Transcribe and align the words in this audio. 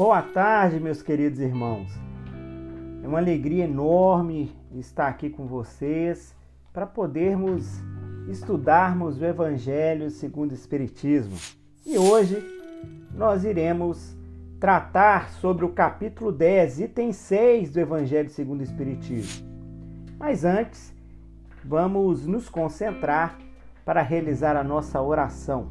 Boa 0.00 0.22
tarde, 0.22 0.80
meus 0.80 1.02
queridos 1.02 1.40
irmãos. 1.40 1.92
É 3.04 3.06
uma 3.06 3.18
alegria 3.18 3.64
enorme 3.64 4.50
estar 4.72 5.06
aqui 5.06 5.28
com 5.28 5.46
vocês 5.46 6.34
para 6.72 6.86
podermos 6.86 7.66
estudarmos 8.26 9.20
o 9.20 9.24
Evangelho 9.26 10.08
segundo 10.08 10.52
o 10.52 10.54
Espiritismo. 10.54 11.36
E 11.84 11.98
hoje 11.98 12.42
nós 13.14 13.44
iremos 13.44 14.16
tratar 14.58 15.28
sobre 15.32 15.66
o 15.66 15.72
capítulo 15.72 16.32
10, 16.32 16.80
item 16.80 17.12
6 17.12 17.70
do 17.70 17.80
Evangelho 17.80 18.30
segundo 18.30 18.60
o 18.60 18.64
Espiritismo. 18.64 19.46
Mas 20.18 20.46
antes, 20.46 20.94
vamos 21.62 22.26
nos 22.26 22.48
concentrar 22.48 23.38
para 23.84 24.00
realizar 24.00 24.56
a 24.56 24.64
nossa 24.64 24.98
oração. 25.02 25.68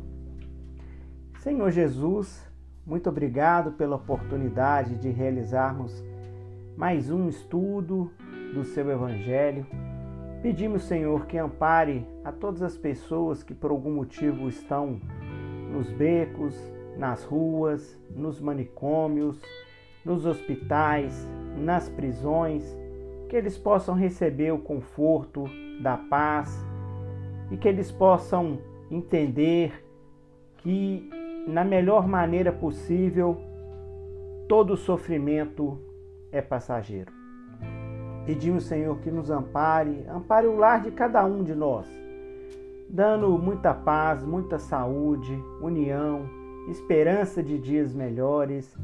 Senhor 1.40 1.72
Jesus, 1.72 2.48
muito 2.90 3.08
obrigado 3.08 3.74
pela 3.74 3.98
oportunidade 3.98 4.96
de 4.96 5.12
realizarmos 5.12 6.04
mais 6.76 7.12
um 7.12 7.30
estudo 7.30 8.12
do 8.52 8.64
seu 8.64 8.90
Evangelho. 8.90 9.64
Pedimos, 10.42 10.86
Senhor, 10.86 11.28
que 11.28 11.38
ampare 11.38 12.04
a 12.24 12.32
todas 12.32 12.64
as 12.64 12.76
pessoas 12.76 13.44
que 13.44 13.54
por 13.54 13.70
algum 13.70 13.94
motivo 13.94 14.50
estão 14.50 15.00
nos 15.72 15.92
becos, 15.92 16.56
nas 16.98 17.24
ruas, 17.24 17.96
nos 18.10 18.42
manicômios, 18.42 19.40
nos 20.04 20.26
hospitais, 20.26 21.30
nas 21.56 21.88
prisões, 21.90 22.76
que 23.30 23.36
eles 23.36 23.56
possam 23.56 23.94
receber 23.94 24.52
o 24.52 24.58
conforto 24.58 25.44
da 25.80 25.96
paz 25.96 26.58
e 27.52 27.58
que 27.58 27.68
eles 27.68 27.92
possam 27.92 28.58
entender 28.90 29.86
que 30.58 31.19
na 31.50 31.64
melhor 31.64 32.08
maneira 32.08 32.52
possível, 32.52 33.38
todo 34.48 34.78
sofrimento 34.78 35.78
é 36.32 36.42
passageiro. 36.42 37.12
Pedimos, 38.26 38.66
Senhor, 38.66 39.00
que 39.00 39.10
nos 39.10 39.32
ampare, 39.32 40.06
ampare 40.08 40.46
o 40.46 40.56
lar 40.56 40.82
de 40.82 40.92
cada 40.92 41.26
um 41.26 41.44
de 41.44 41.56
nós, 41.56 41.88
dando 42.88 43.30
muita 43.38 43.74
paz, 43.74 44.24
muita 44.24 44.60
saúde, 44.60 45.34
união, 45.62 46.30
esperança 46.70 47.42
de 47.42 47.58
dias 47.58 47.94
melhores 47.94 48.78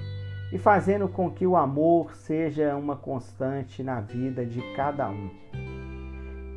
e 0.51 0.57
fazendo 0.57 1.07
com 1.07 1.29
que 1.29 1.45
o 1.45 1.55
amor 1.55 2.15
seja 2.15 2.75
uma 2.75 2.95
constante 2.95 3.83
na 3.83 3.99
vida 3.99 4.45
de 4.45 4.61
cada 4.75 5.09
um. 5.09 5.29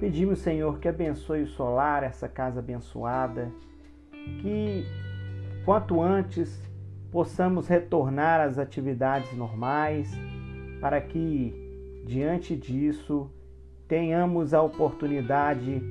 Pedimos, 0.01 0.39
Senhor, 0.39 0.79
que 0.79 0.89
abençoe 0.89 1.43
o 1.43 1.49
solar, 1.49 2.05
essa 2.05 2.29
casa 2.29 2.61
abençoada, 2.61 3.51
que 4.41 4.87
quanto 5.69 6.01
antes 6.01 6.59
possamos 7.13 7.69
retornar 7.69 8.41
às 8.41 8.59
atividades 8.59 9.37
normais, 9.37 10.11
para 10.81 10.99
que, 10.99 12.03
diante 12.07 12.57
disso, 12.57 13.31
tenhamos 13.87 14.55
a 14.55 14.63
oportunidade 14.63 15.83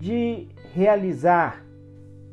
de 0.00 0.48
realizar 0.74 1.64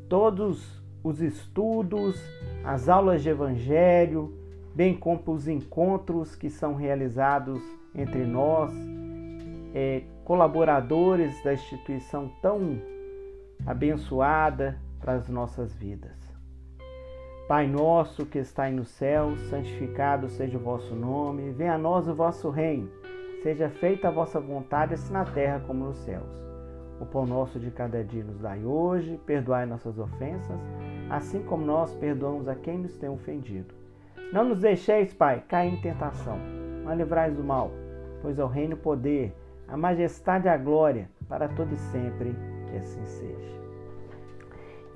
todos 0.08 0.82
os 1.04 1.20
estudos, 1.20 2.20
as 2.64 2.88
aulas 2.88 3.22
de 3.22 3.28
evangelho, 3.28 4.34
bem 4.74 4.92
como 4.92 5.22
os 5.26 5.46
encontros 5.46 6.34
que 6.34 6.50
são 6.50 6.74
realizados 6.74 7.62
entre 7.94 8.24
nós, 8.24 8.72
é, 9.72 10.02
colaboradores 10.24 11.32
da 11.44 11.54
instituição 11.54 12.28
tão 12.42 12.82
abençoada 13.64 14.80
para 15.00 15.12
as 15.12 15.28
nossas 15.28 15.72
vidas. 15.72 16.21
Pai 17.52 17.66
nosso 17.66 18.24
que 18.24 18.38
estais 18.38 18.74
no 18.74 18.82
céu, 18.82 19.36
santificado 19.50 20.26
seja 20.30 20.56
o 20.56 20.60
vosso 20.62 20.94
nome, 20.94 21.50
venha 21.50 21.74
a 21.74 21.78
nós 21.78 22.08
o 22.08 22.14
vosso 22.14 22.48
reino, 22.48 22.88
seja 23.42 23.68
feita 23.68 24.08
a 24.08 24.10
vossa 24.10 24.40
vontade, 24.40 24.94
assim 24.94 25.12
na 25.12 25.26
terra 25.26 25.62
como 25.66 25.84
nos 25.84 25.98
céus. 25.98 26.24
O 26.98 27.04
pão 27.04 27.26
nosso 27.26 27.60
de 27.60 27.70
cada 27.70 28.02
dia 28.02 28.24
nos 28.24 28.40
dai 28.40 28.64
hoje, 28.64 29.20
perdoai 29.26 29.66
nossas 29.66 29.98
ofensas, 29.98 30.58
assim 31.10 31.42
como 31.42 31.62
nós 31.66 31.94
perdoamos 31.96 32.48
a 32.48 32.54
quem 32.54 32.78
nos 32.78 32.96
tem 32.96 33.10
ofendido. 33.10 33.74
Não 34.32 34.44
nos 34.44 34.60
deixeis, 34.60 35.12
Pai, 35.12 35.44
cair 35.46 35.74
em 35.74 35.80
tentação, 35.82 36.38
mas 36.86 36.96
livrai 36.96 37.30
do 37.30 37.44
mal, 37.44 37.70
pois 38.22 38.38
é 38.38 38.44
o 38.44 38.48
reino, 38.48 38.76
o 38.76 38.78
poder, 38.78 39.36
a 39.68 39.76
majestade 39.76 40.46
e 40.46 40.48
a 40.48 40.56
glória 40.56 41.06
para 41.28 41.48
todo 41.50 41.70
e 41.74 41.76
sempre, 41.76 42.34
que 42.70 42.78
assim 42.78 43.04
seja. 43.04 43.60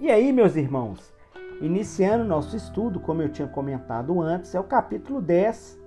E 0.01 0.11
aí, 0.11 0.33
meus 0.33 0.57
irmãos, 0.57 1.15
Iniciando 1.61 2.23
nosso 2.23 2.55
estudo, 2.55 3.01
como 3.01 3.23
eu 3.23 3.31
tinha 3.31 3.49
comentado 3.49 4.21
antes, 4.21 4.55
é 4.55 4.61
o 4.61 4.65
capítulo 4.65 5.23
10, 5.23 5.81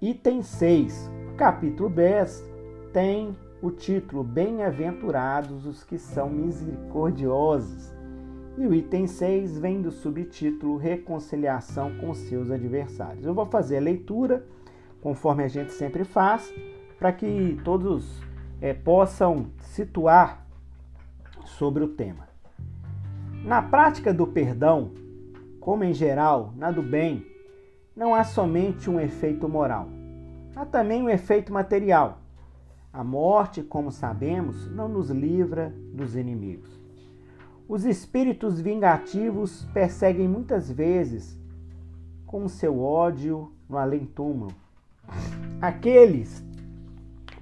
item 0.00 0.42
6. 0.42 1.10
O 1.34 1.36
capítulo 1.36 1.90
10 1.90 2.42
tem 2.90 3.36
o 3.60 3.70
título 3.70 4.24
Bem-aventurados 4.24 5.66
os 5.66 5.84
que 5.84 5.98
são 5.98 6.30
misericordiosos. 6.30 7.94
E 8.56 8.66
o 8.66 8.74
item 8.74 9.06
6 9.06 9.58
vem 9.58 9.82
do 9.82 9.90
subtítulo 9.90 10.78
Reconciliação 10.78 11.98
com 11.98 12.14
seus 12.14 12.50
adversários. 12.50 13.26
Eu 13.26 13.34
vou 13.34 13.44
fazer 13.44 13.76
a 13.76 13.80
leitura, 13.80 14.46
conforme 15.02 15.44
a 15.44 15.48
gente 15.48 15.72
sempre 15.72 16.02
faz, 16.02 16.50
para 16.98 17.12
que 17.12 17.60
todos 17.62 18.22
é, 18.58 18.72
possam 18.72 19.50
situar 19.58 20.46
sobre 21.44 21.84
o 21.84 21.88
tema. 21.88 22.29
Na 23.44 23.62
prática 23.62 24.12
do 24.12 24.26
perdão, 24.26 24.92
como 25.60 25.82
em 25.82 25.94
geral 25.94 26.52
na 26.56 26.70
do 26.70 26.82
bem, 26.82 27.26
não 27.96 28.14
há 28.14 28.22
somente 28.22 28.90
um 28.90 29.00
efeito 29.00 29.48
moral, 29.48 29.88
há 30.54 30.66
também 30.66 31.02
um 31.02 31.08
efeito 31.08 31.52
material. 31.52 32.18
A 32.92 33.02
morte, 33.02 33.62
como 33.62 33.90
sabemos, 33.90 34.70
não 34.70 34.88
nos 34.88 35.10
livra 35.10 35.74
dos 35.94 36.16
inimigos. 36.16 36.70
Os 37.66 37.84
espíritos 37.84 38.60
vingativos 38.60 39.64
perseguem 39.72 40.28
muitas 40.28 40.70
vezes 40.70 41.38
com 42.26 42.46
seu 42.46 42.80
ódio 42.80 43.52
no 43.68 43.78
além-túmulo. 43.78 44.52
Aqueles 45.62 46.44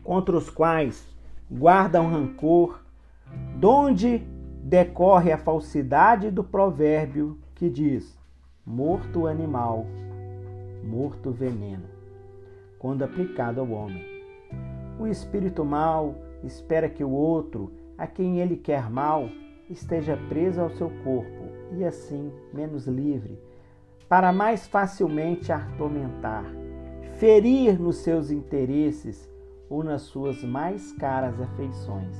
contra 0.05 0.37
os 0.37 0.49
quais 0.49 1.07
guardam 1.51 2.09
rancor, 2.09 2.81
donde 3.59 4.23
decorre 4.63 5.33
a 5.33 5.39
falsidade 5.39 6.31
do 6.31 6.45
provérbio 6.45 7.39
que 7.55 7.69
diz: 7.69 8.19
morto 8.65 9.27
animal, 9.27 9.87
morto 10.85 11.31
veneno, 11.31 11.89
quando 12.79 13.03
aplicado 13.03 13.61
ao 13.61 13.71
homem. 13.71 14.05
O 14.99 15.07
espírito 15.07 15.65
mau 15.65 16.15
espera 16.43 16.89
que 16.89 17.05
o 17.05 17.11
outro, 17.11 17.73
a 17.97 18.07
quem 18.07 18.41
ele 18.41 18.57
quer 18.57 18.91
mal, 18.91 19.29
esteja 19.69 20.17
preso 20.29 20.61
ao 20.61 20.71
seu 20.71 20.91
corpo 21.03 21.45
e 21.77 21.85
assim 21.85 22.33
menos 22.53 22.87
livre, 22.87 23.39
para 24.09 24.33
mais 24.33 24.67
facilmente 24.67 25.53
atormentar, 25.53 26.45
ferir 27.17 27.79
nos 27.79 27.99
seus 27.99 28.31
interesses 28.31 29.29
ou 29.69 29.85
nas 29.85 30.03
suas 30.03 30.43
mais 30.43 30.93
caras 30.93 31.41
afeições. 31.41 32.17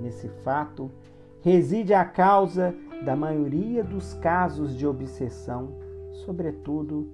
Nesse 0.00 0.28
fato, 0.44 0.90
reside 1.40 1.94
a 1.94 2.04
causa 2.04 2.74
da 3.04 3.14
maioria 3.14 3.84
dos 3.84 4.14
casos 4.14 4.76
de 4.76 4.86
obsessão, 4.86 5.76
sobretudo 6.24 7.12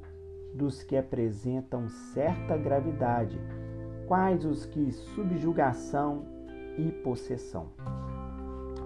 dos 0.54 0.82
que 0.82 0.96
apresentam 0.96 1.88
certa 1.88 2.56
gravidade, 2.56 3.38
quais 4.06 4.44
os 4.44 4.65
que 4.65 4.92
subjugação 4.92 6.24
e 6.78 6.91
possessão. 6.91 7.68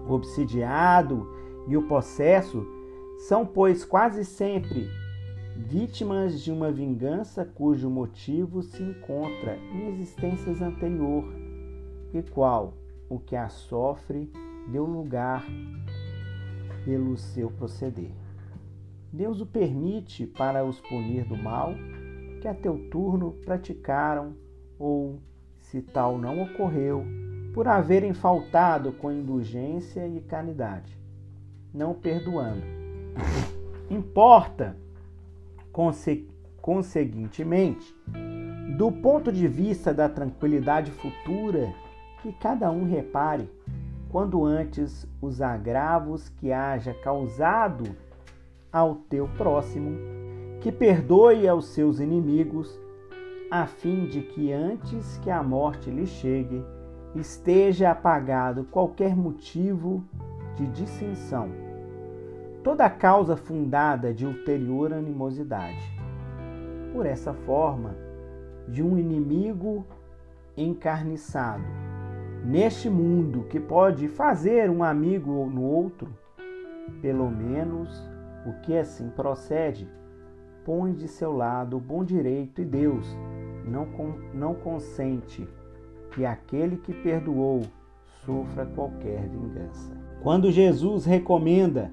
O 0.07 0.13
obsidiado 0.13 1.27
e 1.67 1.77
o 1.77 1.87
possesso 1.87 2.65
são, 3.27 3.45
pois, 3.45 3.85
quase 3.85 4.25
sempre 4.25 4.89
vítimas 5.55 6.41
de 6.41 6.51
uma 6.51 6.71
vingança 6.71 7.43
cujo 7.43 7.89
motivo 7.89 8.63
se 8.63 8.81
encontra 8.81 9.57
em 9.73 9.89
existências 9.89 10.61
anterior 10.61 11.25
e 12.13 12.23
qual 12.23 12.73
o 13.09 13.19
que 13.19 13.35
a 13.35 13.49
sofre 13.49 14.31
deu 14.71 14.85
lugar 14.85 15.43
pelo 16.85 17.17
seu 17.17 17.49
proceder. 17.51 18.11
Deus 19.11 19.41
o 19.41 19.45
permite 19.45 20.25
para 20.27 20.63
os 20.63 20.79
punir 20.79 21.25
do 21.25 21.35
mal 21.35 21.73
que 22.41 22.47
a 22.47 22.53
teu 22.53 22.89
turno 22.89 23.33
praticaram, 23.43 24.33
ou, 24.77 25.19
se 25.59 25.81
tal 25.81 26.17
não 26.17 26.41
ocorreu, 26.41 27.03
por 27.53 27.67
haverem 27.67 28.13
faltado 28.13 28.93
com 28.93 29.11
indulgência 29.11 30.07
e 30.07 30.21
caridade, 30.21 30.97
não 31.73 31.93
perdoando. 31.93 32.63
Importa, 33.89 34.77
conseguintemente, 36.61 37.93
do 38.77 38.91
ponto 38.91 39.31
de 39.31 39.47
vista 39.47 39.93
da 39.93 40.07
tranquilidade 40.07 40.91
futura, 40.91 41.73
que 42.21 42.31
cada 42.33 42.71
um 42.71 42.85
repare 42.85 43.49
quando 44.09 44.43
antes 44.43 45.07
os 45.21 45.41
agravos 45.41 46.29
que 46.29 46.51
haja 46.51 46.93
causado 46.93 47.95
ao 48.71 48.95
teu 48.95 49.27
próximo 49.37 49.97
que 50.61 50.71
perdoe 50.71 51.47
aos 51.47 51.67
seus 51.67 51.99
inimigos, 51.99 52.79
a 53.49 53.65
fim 53.65 54.05
de 54.05 54.21
que 54.21 54.51
antes 54.51 55.17
que 55.19 55.29
a 55.29 55.41
morte 55.41 55.89
lhe 55.89 56.05
chegue, 56.05 56.63
esteja 57.15 57.91
apagado 57.91 58.65
qualquer 58.65 59.15
motivo 59.15 60.03
de 60.55 60.67
dissensão, 60.67 61.49
toda 62.63 62.89
causa 62.89 63.37
fundada 63.37 64.13
de 64.13 64.25
ulterior 64.25 64.91
animosidade. 64.91 65.81
Por 66.93 67.05
essa 67.05 67.33
forma, 67.33 67.95
de 68.67 68.83
um 68.83 68.97
inimigo 68.97 69.85
encarniçado, 70.57 71.63
neste 72.43 72.89
mundo 72.89 73.45
que 73.49 73.59
pode 73.59 74.07
fazer 74.07 74.69
um 74.69 74.83
amigo 74.83 75.49
no 75.49 75.63
outro, 75.63 76.09
pelo 77.01 77.29
menos 77.29 77.89
o 78.45 78.53
que 78.61 78.77
assim 78.77 79.09
procede, 79.09 79.87
põe 80.65 80.93
de 80.93 81.07
seu 81.07 81.31
lado 81.31 81.77
o 81.77 81.79
bom 81.79 82.03
direito 82.03 82.61
e 82.61 82.65
Deus 82.65 83.07
não, 83.65 83.87
não 84.33 84.55
consente 84.55 85.47
que 86.11 86.25
aquele 86.25 86.77
que 86.77 86.93
perdoou 86.93 87.63
sofra 88.25 88.65
qualquer 88.65 89.27
vingança. 89.29 89.95
Quando 90.21 90.51
Jesus 90.51 91.05
recomenda 91.05 91.91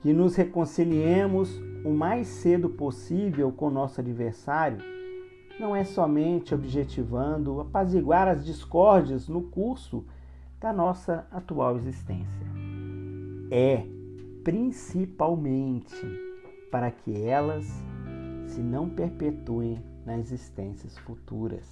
que 0.00 0.12
nos 0.12 0.34
reconciliemos 0.34 1.62
o 1.84 1.90
mais 1.90 2.26
cedo 2.26 2.68
possível 2.68 3.52
com 3.52 3.70
nosso 3.70 4.00
adversário, 4.00 4.78
não 5.62 5.76
é 5.76 5.84
somente 5.84 6.52
objetivando 6.52 7.60
apaziguar 7.60 8.26
as 8.26 8.44
discórdias 8.44 9.28
no 9.28 9.42
curso 9.42 10.04
da 10.60 10.72
nossa 10.72 11.24
atual 11.30 11.76
existência. 11.76 12.46
É, 13.48 13.86
principalmente, 14.42 15.94
para 16.68 16.90
que 16.90 17.16
elas 17.16 17.64
se 18.48 18.60
não 18.60 18.88
perpetuem 18.88 19.80
nas 20.04 20.32
existências 20.32 20.98
futuras. 20.98 21.64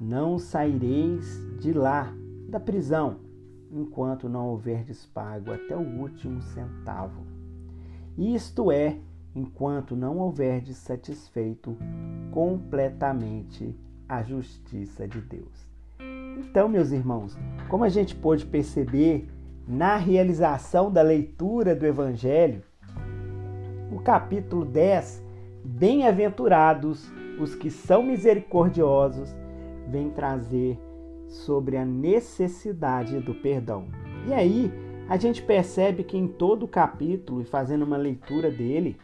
Não 0.00 0.38
saireis 0.38 1.26
de 1.58 1.72
lá, 1.72 2.14
da 2.48 2.60
prisão, 2.60 3.16
enquanto 3.72 4.28
não 4.28 4.46
houverdes 4.46 5.04
pago 5.06 5.50
até 5.50 5.76
o 5.76 6.00
último 6.00 6.40
centavo. 6.40 7.26
Isto 8.16 8.70
é, 8.70 9.00
enquanto 9.34 9.96
não 9.96 10.18
houverdes 10.18 10.76
satisfeito 10.76 11.76
completamente 12.30 13.74
a 14.08 14.22
justiça 14.22 15.08
de 15.08 15.20
Deus. 15.20 15.66
Então, 16.38 16.68
meus 16.68 16.90
irmãos, 16.90 17.36
como 17.68 17.84
a 17.84 17.88
gente 17.88 18.14
pôde 18.14 18.44
perceber 18.44 19.28
na 19.66 19.96
realização 19.96 20.90
da 20.90 21.02
leitura 21.02 21.74
do 21.74 21.86
Evangelho, 21.86 22.62
o 23.90 24.00
capítulo 24.00 24.64
10, 24.64 25.22
Bem-aventurados 25.64 27.08
os 27.38 27.54
que 27.54 27.70
são 27.70 28.02
misericordiosos, 28.02 29.34
vem 29.88 30.10
trazer 30.10 30.78
sobre 31.28 31.76
a 31.76 31.84
necessidade 31.84 33.20
do 33.20 33.34
perdão. 33.34 33.86
E 34.26 34.32
aí, 34.32 34.72
a 35.08 35.16
gente 35.16 35.42
percebe 35.42 36.02
que 36.02 36.16
em 36.16 36.26
todo 36.26 36.64
o 36.64 36.68
capítulo, 36.68 37.40
e 37.40 37.44
fazendo 37.44 37.84
uma 37.84 37.96
leitura 37.96 38.50
dele, 38.50 38.96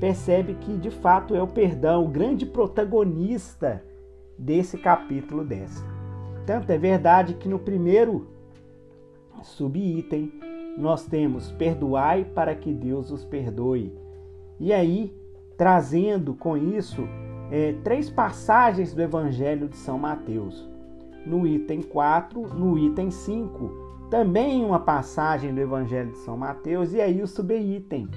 percebe 0.00 0.54
que 0.54 0.76
de 0.76 0.90
fato 0.90 1.34
é 1.34 1.42
o 1.42 1.46
perdão 1.46 2.04
o 2.04 2.08
grande 2.08 2.46
protagonista 2.46 3.82
desse 4.38 4.78
capítulo 4.78 5.44
10. 5.44 5.84
Tanto 6.46 6.70
é 6.70 6.78
verdade 6.78 7.34
que 7.34 7.48
no 7.48 7.58
primeiro 7.58 8.28
subitem 9.42 10.32
nós 10.78 11.04
temos 11.04 11.50
perdoai 11.52 12.24
para 12.24 12.54
que 12.54 12.72
Deus 12.72 13.10
os 13.10 13.24
perdoe. 13.24 13.92
E 14.60 14.72
aí, 14.72 15.12
trazendo 15.56 16.34
com 16.34 16.56
isso 16.56 17.02
é, 17.50 17.74
três 17.82 18.08
passagens 18.08 18.94
do 18.94 19.02
Evangelho 19.02 19.68
de 19.68 19.76
São 19.76 19.98
Mateus. 19.98 20.68
No 21.26 21.46
item 21.46 21.82
4, 21.82 22.54
no 22.54 22.78
item 22.78 23.10
5, 23.10 24.06
também 24.08 24.64
uma 24.64 24.78
passagem 24.78 25.52
do 25.52 25.60
Evangelho 25.60 26.12
de 26.12 26.18
São 26.18 26.36
Mateus, 26.36 26.92
e 26.94 27.00
aí 27.00 27.20
o 27.20 27.26
subitem, 27.26 28.08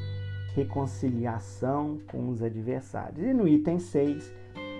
reconciliação 0.56 2.00
com 2.08 2.30
os 2.30 2.42
adversários. 2.42 3.26
E 3.26 3.34
no 3.34 3.48
item 3.48 3.80
6, 3.80 4.34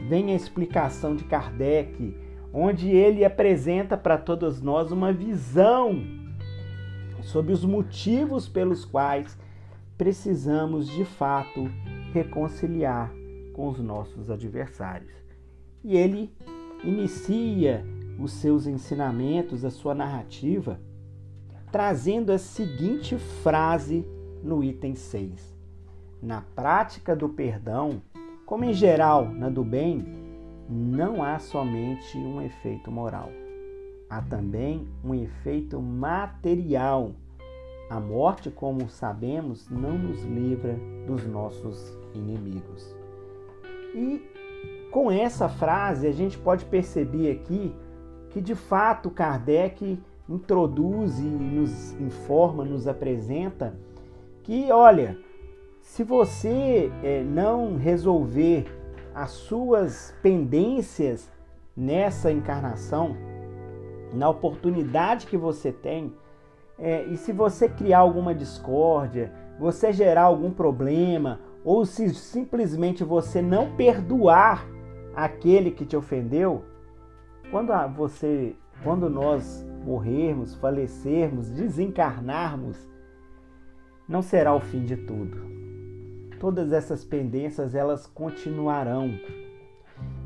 vem 0.08 0.32
a 0.32 0.36
explicação 0.36 1.16
de 1.16 1.24
Kardec, 1.24 2.16
onde 2.54 2.90
ele 2.90 3.24
apresenta 3.24 3.98
para 3.98 4.18
todos 4.18 4.62
nós 4.62 4.92
uma 4.92 5.14
visão 5.14 6.02
sobre 7.22 7.54
os 7.54 7.64
motivos 7.64 8.48
pelos 8.48 8.84
quais 8.84 9.38
precisamos 9.98 10.88
de 10.88 11.06
fato 11.06 11.70
reconciliar 12.12 13.14
com 13.54 13.70
os 13.70 13.80
nossos 13.80 14.30
adversários. 14.30 15.14
E 15.84 15.96
ele 15.96 16.34
inicia 16.84 17.86
os 18.20 18.34
seus 18.34 18.68
ensinamentos, 18.68 19.64
a 19.64 19.70
sua 19.70 19.96
narrativa, 19.96 20.80
trazendo 21.72 22.32
a 22.32 22.38
seguinte 22.38 23.18
frase 23.18 24.06
no 24.44 24.64
item 24.64 24.96
6. 24.96 25.51
Na 26.22 26.42
prática 26.56 27.16
do 27.16 27.28
perdão, 27.28 28.00
como 28.46 28.64
em 28.64 28.74
geral 28.74 29.26
na 29.26 29.50
do 29.50 29.64
bem, 29.64 30.06
não 30.70 31.24
há 31.24 31.40
somente 31.40 32.16
um 32.16 32.40
efeito 32.42 32.92
moral. 32.92 33.30
Há 34.08 34.22
também 34.22 34.88
um 35.04 35.16
efeito 35.16 35.82
material. 35.82 37.14
A 37.90 38.00
morte, 38.00 38.52
como 38.52 38.88
sabemos, 38.88 39.68
não 39.70 39.98
nos 39.98 40.24
livra 40.24 40.78
dos 41.08 41.26
nossos 41.26 41.92
inimigos. 42.14 42.96
E 43.96 44.22
com 44.92 45.12
essa 45.12 45.50
frase 45.50 46.06
a 46.06 46.12
gente 46.12 46.38
pode 46.38 46.66
perceber 46.66 47.32
aqui 47.32 47.74
que 48.30 48.40
de 48.40 48.54
fato 48.54 49.10
Kardec 49.10 49.98
introduz 50.30 51.18
e 51.20 51.24
nos 51.24 51.94
informa, 52.00 52.64
nos 52.64 52.88
apresenta 52.88 53.74
que, 54.44 54.72
olha, 54.72 55.18
se 55.92 56.06
você 56.06 56.90
é, 57.04 57.22
não 57.22 57.76
resolver 57.76 58.66
as 59.14 59.32
suas 59.32 60.16
pendências 60.24 61.30
nessa 61.76 62.32
encarnação, 62.32 63.18
na 64.14 64.30
oportunidade 64.30 65.28
que 65.28 65.36
você 65.36 65.70
tem, 65.70 66.16
é, 66.80 67.04
e 67.08 67.18
se 67.18 67.34
você 67.34 67.68
criar 67.68 68.00
alguma 68.00 68.34
discórdia, 68.34 69.34
você 69.60 69.92
gerar 69.92 70.22
algum 70.22 70.50
problema, 70.50 71.42
ou 71.62 71.86
se 71.86 72.10
simplesmente 72.16 73.04
você 73.04 73.42
não 73.42 73.76
perdoar 73.76 74.66
aquele 75.14 75.72
que 75.72 75.86
te 75.86 75.98
ofendeu, 75.98 76.64
quando 77.52 77.74
você, 77.94 78.56
quando 78.82 79.10
nós 79.10 79.68
morrermos, 79.84 80.56
falecermos, 80.56 81.50
desencarnarmos, 81.50 82.78
não 84.08 84.22
será 84.22 84.56
o 84.56 84.62
fim 84.62 84.86
de 84.86 84.96
tudo. 84.96 85.61
Todas 86.42 86.74
essas 86.74 87.06
pendências 87.06 87.76
elas 87.76 88.08
continuarão. 88.08 89.18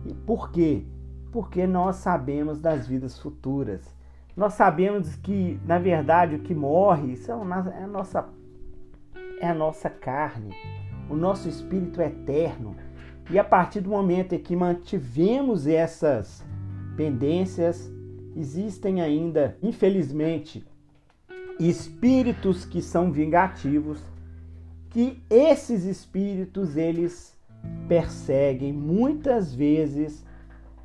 E 0.06 0.14
por 0.26 0.50
quê? 0.50 0.86
Porque 1.32 1.68
nós 1.68 1.98
sabemos 1.98 2.60
das 2.60 2.88
vidas 2.88 3.20
futuras. 3.20 3.94
Nós 4.36 4.54
sabemos 4.54 5.16
que, 5.18 5.60
na 5.66 5.78
verdade, 5.78 6.36
o 6.36 6.40
que 6.40 6.56
morre 6.56 7.20
é 7.28 7.32
a 7.32 7.88
nossa, 7.88 8.30
é 9.42 9.50
a 9.50 9.54
nossa 9.54 9.90
carne 9.90 10.56
o 11.10 11.16
nosso 11.16 11.48
espírito 11.48 12.02
é 12.02 12.08
eterno. 12.08 12.76
E 13.30 13.40
a 13.40 13.44
partir 13.44 13.82
do 13.82 13.90
momento 13.90 14.34
em 14.34 14.40
que 14.40 14.56
mantivemos 14.56 15.68
essas 15.68 16.44
pendências, 16.96 17.92
existem 18.36 19.02
ainda, 19.02 19.58
infelizmente, 19.62 20.66
espíritos 21.60 22.66
que 22.66 22.82
são 22.82 23.12
vingativos, 23.12 24.02
que 24.96 25.22
esses 25.30 25.84
espíritos 25.84 26.78
eles 26.78 27.38
perseguem 27.86 28.72
muitas 28.72 29.54
vezes 29.54 30.26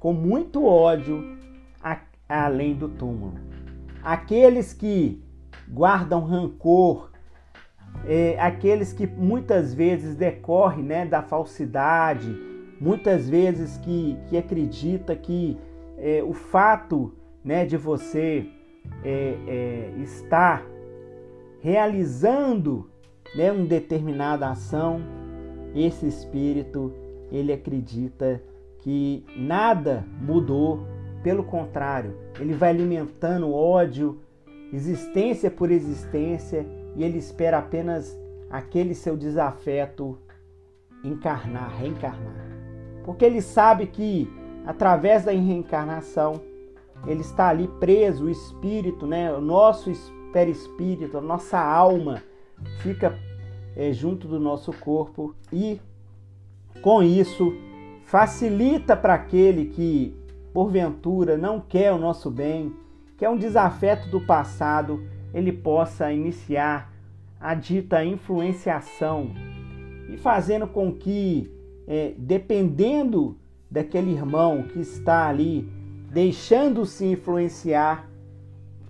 com 0.00 0.12
muito 0.12 0.66
ódio 0.66 1.38
a, 1.80 1.96
além 2.28 2.74
do 2.74 2.88
túmulo. 2.88 3.38
Aqueles 4.02 4.72
que 4.72 5.22
guardam 5.68 6.24
rancor 6.24 7.12
é, 8.04 8.36
aqueles 8.40 8.92
que 8.92 9.06
muitas 9.06 9.72
vezes 9.72 10.16
decorrem 10.16 10.82
né, 10.82 11.06
da 11.06 11.22
falsidade, 11.22 12.36
muitas 12.80 13.30
vezes 13.30 13.76
que, 13.76 14.18
que 14.26 14.36
acredita 14.36 15.14
que 15.14 15.56
é, 15.96 16.20
o 16.20 16.32
fato 16.32 17.14
né, 17.44 17.64
de 17.64 17.76
você 17.76 18.44
é, 19.04 19.36
é, 19.46 19.92
estar 20.02 20.66
realizando 21.60 22.90
né, 23.34 23.52
uma 23.52 23.66
determinada 23.66 24.48
ação, 24.48 25.00
esse 25.74 26.06
espírito 26.06 26.92
ele 27.30 27.52
acredita 27.52 28.42
que 28.78 29.24
nada 29.36 30.04
mudou, 30.20 30.80
pelo 31.22 31.44
contrário, 31.44 32.16
ele 32.40 32.54
vai 32.54 32.70
alimentando 32.70 33.52
ódio, 33.52 34.20
existência 34.72 35.50
por 35.50 35.70
existência 35.70 36.66
e 36.96 37.04
ele 37.04 37.18
espera 37.18 37.58
apenas 37.58 38.18
aquele 38.50 38.94
seu 38.94 39.16
desafeto 39.16 40.18
encarnar, 41.04 41.76
reencarnar. 41.78 42.34
Porque 43.04 43.24
ele 43.24 43.40
sabe 43.40 43.86
que 43.86 44.28
através 44.66 45.24
da 45.24 45.30
reencarnação 45.30 46.40
ele 47.06 47.20
está 47.20 47.48
ali 47.48 47.68
preso, 47.78 48.24
o 48.24 48.30
espírito, 48.30 49.06
né? 49.06 49.32
o 49.32 49.40
nosso 49.40 49.90
perispírito, 50.32 51.18
a 51.18 51.20
nossa 51.20 51.58
alma 51.58 52.22
fica 52.80 53.18
é, 53.76 53.92
junto 53.92 54.26
do 54.26 54.38
nosso 54.38 54.72
corpo 54.72 55.34
e 55.52 55.80
com 56.82 57.02
isso 57.02 57.52
facilita 58.04 58.96
para 58.96 59.14
aquele 59.14 59.66
que 59.66 60.16
porventura 60.52 61.36
não 61.36 61.60
quer 61.60 61.92
o 61.92 61.98
nosso 61.98 62.30
bem, 62.30 62.74
que 63.16 63.24
é 63.24 63.30
um 63.30 63.36
desafeto 63.36 64.08
do 64.08 64.20
passado, 64.20 65.02
ele 65.32 65.52
possa 65.52 66.12
iniciar 66.12 66.92
a 67.40 67.54
dita 67.54 68.04
influenciação 68.04 69.30
e 70.08 70.16
fazendo 70.16 70.66
com 70.66 70.92
que, 70.92 71.50
é, 71.86 72.12
dependendo 72.18 73.36
daquele 73.70 74.10
irmão 74.10 74.64
que 74.64 74.80
está 74.80 75.28
ali 75.28 75.68
deixando-se 76.10 77.04
influenciar, 77.06 78.10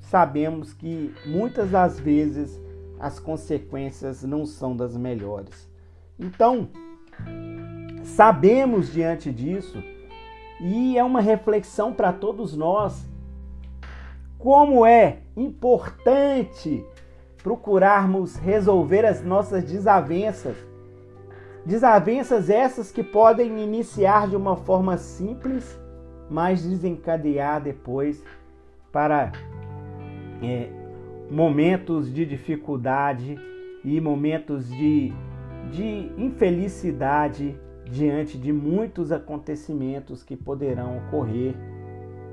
sabemos 0.00 0.72
que 0.72 1.12
muitas 1.26 1.70
das 1.70 2.00
vezes 2.00 2.58
as 3.00 3.18
consequências 3.18 4.22
não 4.22 4.44
são 4.44 4.76
das 4.76 4.96
melhores. 4.96 5.68
Então, 6.18 6.68
sabemos 8.04 8.92
diante 8.92 9.32
disso, 9.32 9.82
e 10.60 10.98
é 10.98 11.02
uma 11.02 11.20
reflexão 11.20 11.92
para 11.92 12.12
todos 12.12 12.56
nós, 12.56 13.08
como 14.38 14.84
é 14.84 15.18
importante 15.36 16.84
procurarmos 17.42 18.36
resolver 18.36 19.06
as 19.06 19.24
nossas 19.24 19.64
desavenças. 19.64 20.56
Desavenças 21.64 22.50
essas 22.50 22.92
que 22.92 23.02
podem 23.02 23.62
iniciar 23.62 24.28
de 24.28 24.36
uma 24.36 24.56
forma 24.56 24.96
simples 24.98 25.80
mas 26.30 26.62
desencadear 26.62 27.60
depois 27.60 28.22
para 28.92 29.32
é, 30.40 30.68
momentos 31.30 32.12
de 32.12 32.26
dificuldade 32.26 33.38
e 33.84 34.00
momentos 34.00 34.68
de, 34.68 35.12
de 35.70 36.12
infelicidade 36.18 37.58
diante 37.84 38.36
de 38.36 38.52
muitos 38.52 39.12
acontecimentos 39.12 40.22
que 40.22 40.36
poderão 40.36 40.98
ocorrer, 40.98 41.54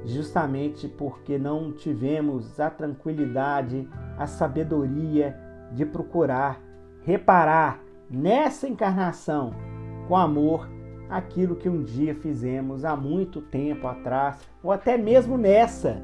justamente 0.05 0.87
porque 0.87 1.37
não 1.37 1.71
tivemos 1.71 2.59
a 2.59 2.69
tranquilidade, 2.69 3.87
a 4.17 4.27
sabedoria 4.27 5.35
de 5.73 5.85
procurar 5.85 6.61
reparar 7.07 7.81
nessa 8.09 8.67
encarnação 8.67 9.53
com 10.07 10.15
amor 10.17 10.69
aquilo 11.09 11.55
que 11.55 11.69
um 11.69 11.83
dia 11.83 12.13
fizemos 12.13 12.83
há 12.83 12.97
muito 12.97 13.41
tempo 13.41 13.87
atrás, 13.87 14.45
ou 14.61 14.73
até 14.73 14.97
mesmo 14.97 15.37
nessa, 15.37 16.01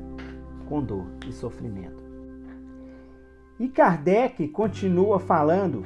com 0.70 0.82
dor 0.82 1.06
e 1.28 1.34
sofrimento. 1.34 2.03
E 3.60 3.68
Kardec 3.68 4.48
continua 4.50 5.20
falando 5.20 5.84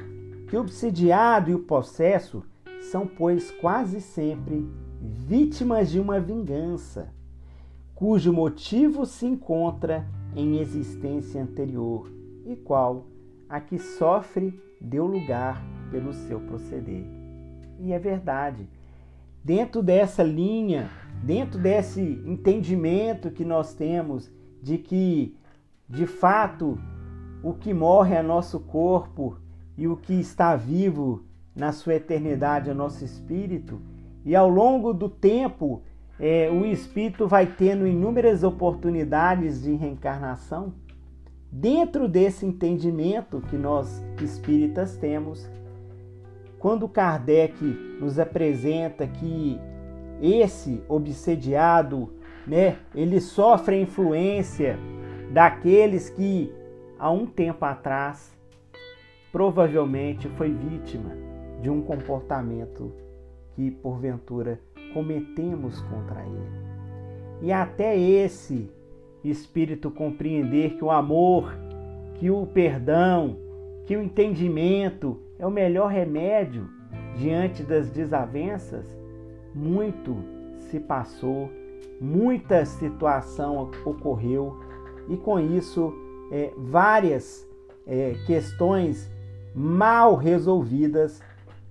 que 0.48 0.56
o 0.56 0.60
obsidiado 0.60 1.50
e 1.50 1.54
o 1.54 1.60
possesso 1.60 2.42
são, 2.90 3.06
pois, 3.06 3.50
quase 3.50 4.00
sempre 4.00 4.66
vítimas 5.00 5.90
de 5.90 6.00
uma 6.00 6.18
vingança, 6.18 7.12
cujo 7.94 8.32
motivo 8.32 9.04
se 9.04 9.26
encontra 9.26 10.06
em 10.34 10.58
existência 10.58 11.42
anterior 11.42 12.10
e 12.46 12.56
qual 12.56 13.06
a 13.48 13.60
que 13.60 13.78
sofre 13.78 14.58
deu 14.80 15.06
lugar 15.06 15.62
pelo 15.90 16.12
seu 16.12 16.40
proceder. 16.40 17.04
E 17.78 17.92
é 17.92 17.98
verdade 17.98 18.68
dentro 19.44 19.82
dessa 19.82 20.22
linha, 20.22 20.90
dentro 21.22 21.58
desse 21.58 22.02
entendimento 22.26 23.30
que 23.30 23.44
nós 23.44 23.72
temos 23.74 24.30
de 24.62 24.78
que, 24.78 25.34
de 25.88 26.06
fato, 26.06 26.78
o 27.42 27.52
que 27.54 27.72
morre 27.72 28.14
é 28.14 28.22
nosso 28.22 28.60
corpo 28.60 29.36
e 29.76 29.86
o 29.86 29.96
que 29.96 30.14
está 30.14 30.56
vivo 30.56 31.24
na 31.54 31.72
sua 31.72 31.94
eternidade 31.94 32.70
é 32.70 32.74
nosso 32.74 33.04
espírito, 33.04 33.80
e 34.24 34.34
ao 34.34 34.48
longo 34.48 34.92
do 34.92 35.08
tempo 35.08 35.82
é, 36.18 36.50
o 36.50 36.64
espírito 36.64 37.26
vai 37.26 37.46
tendo 37.46 37.86
inúmeras 37.86 38.42
oportunidades 38.42 39.62
de 39.62 39.74
reencarnação. 39.74 40.72
Dentro 41.50 42.08
desse 42.08 42.44
entendimento 42.44 43.40
que 43.48 43.56
nós 43.56 44.04
espíritas 44.22 44.96
temos, 44.96 45.48
quando 46.58 46.88
Kardec 46.88 47.64
nos 48.00 48.18
apresenta 48.18 49.06
que 49.06 49.58
esse 50.20 50.82
obsediado, 50.88 52.12
né, 52.46 52.78
ele 52.94 53.20
sofre 53.20 53.76
a 53.76 53.80
influência 53.80 54.78
daqueles 55.32 56.10
que 56.10 56.52
há 56.98 57.10
um 57.10 57.26
tempo 57.26 57.64
atrás 57.64 58.36
provavelmente 59.30 60.28
foi 60.30 60.50
vítima 60.50 61.12
de 61.60 61.70
um 61.70 61.82
comportamento 61.82 62.92
que 63.54 63.70
porventura 63.70 64.60
cometemos 64.92 65.80
contra 65.82 66.22
ele. 66.22 66.68
E 67.42 67.52
até 67.52 67.96
esse 67.98 68.70
espírito 69.22 69.90
compreender 69.90 70.76
que 70.76 70.84
o 70.84 70.90
amor, 70.90 71.54
que 72.14 72.30
o 72.30 72.46
perdão, 72.46 73.36
que 73.84 73.96
o 73.96 74.02
entendimento 74.02 75.20
é 75.38 75.46
o 75.46 75.50
melhor 75.50 75.90
remédio 75.90 76.68
diante 77.16 77.62
das 77.62 77.90
desavenças, 77.90 78.86
muito 79.54 80.16
se 80.58 80.80
passou, 80.80 81.50
muita 82.00 82.64
situação 82.64 83.70
ocorreu 83.84 84.58
e 85.08 85.16
com 85.16 85.38
isso 85.38 85.92
é, 86.30 86.52
várias 86.56 87.46
é, 87.86 88.14
questões 88.26 89.10
mal 89.54 90.14
resolvidas 90.14 91.22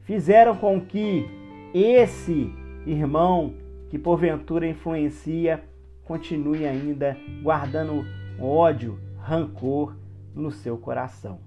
fizeram 0.03 0.55
com 0.55 0.81
que 0.81 1.25
esse 1.73 2.51
irmão 2.85 3.53
que 3.89 3.99
porventura 3.99 4.67
influencia 4.67 5.63
continue 6.05 6.65
ainda 6.65 7.17
guardando 7.41 8.05
ódio, 8.39 8.99
rancor 9.17 9.95
no 10.33 10.51
seu 10.51 10.77
coração. 10.77 11.39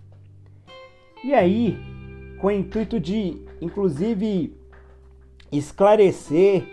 E 1.25 1.35
aí, 1.35 1.79
com 2.41 2.49
o 2.49 2.51
intuito 2.51 2.99
de, 2.99 3.43
inclusive, 3.61 4.55
esclarecer, 5.53 6.67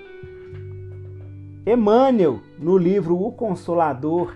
Emmanuel, 1.65 2.39
no 2.57 2.77
livro 2.77 3.21
O 3.21 3.31
Consolador, 3.31 4.35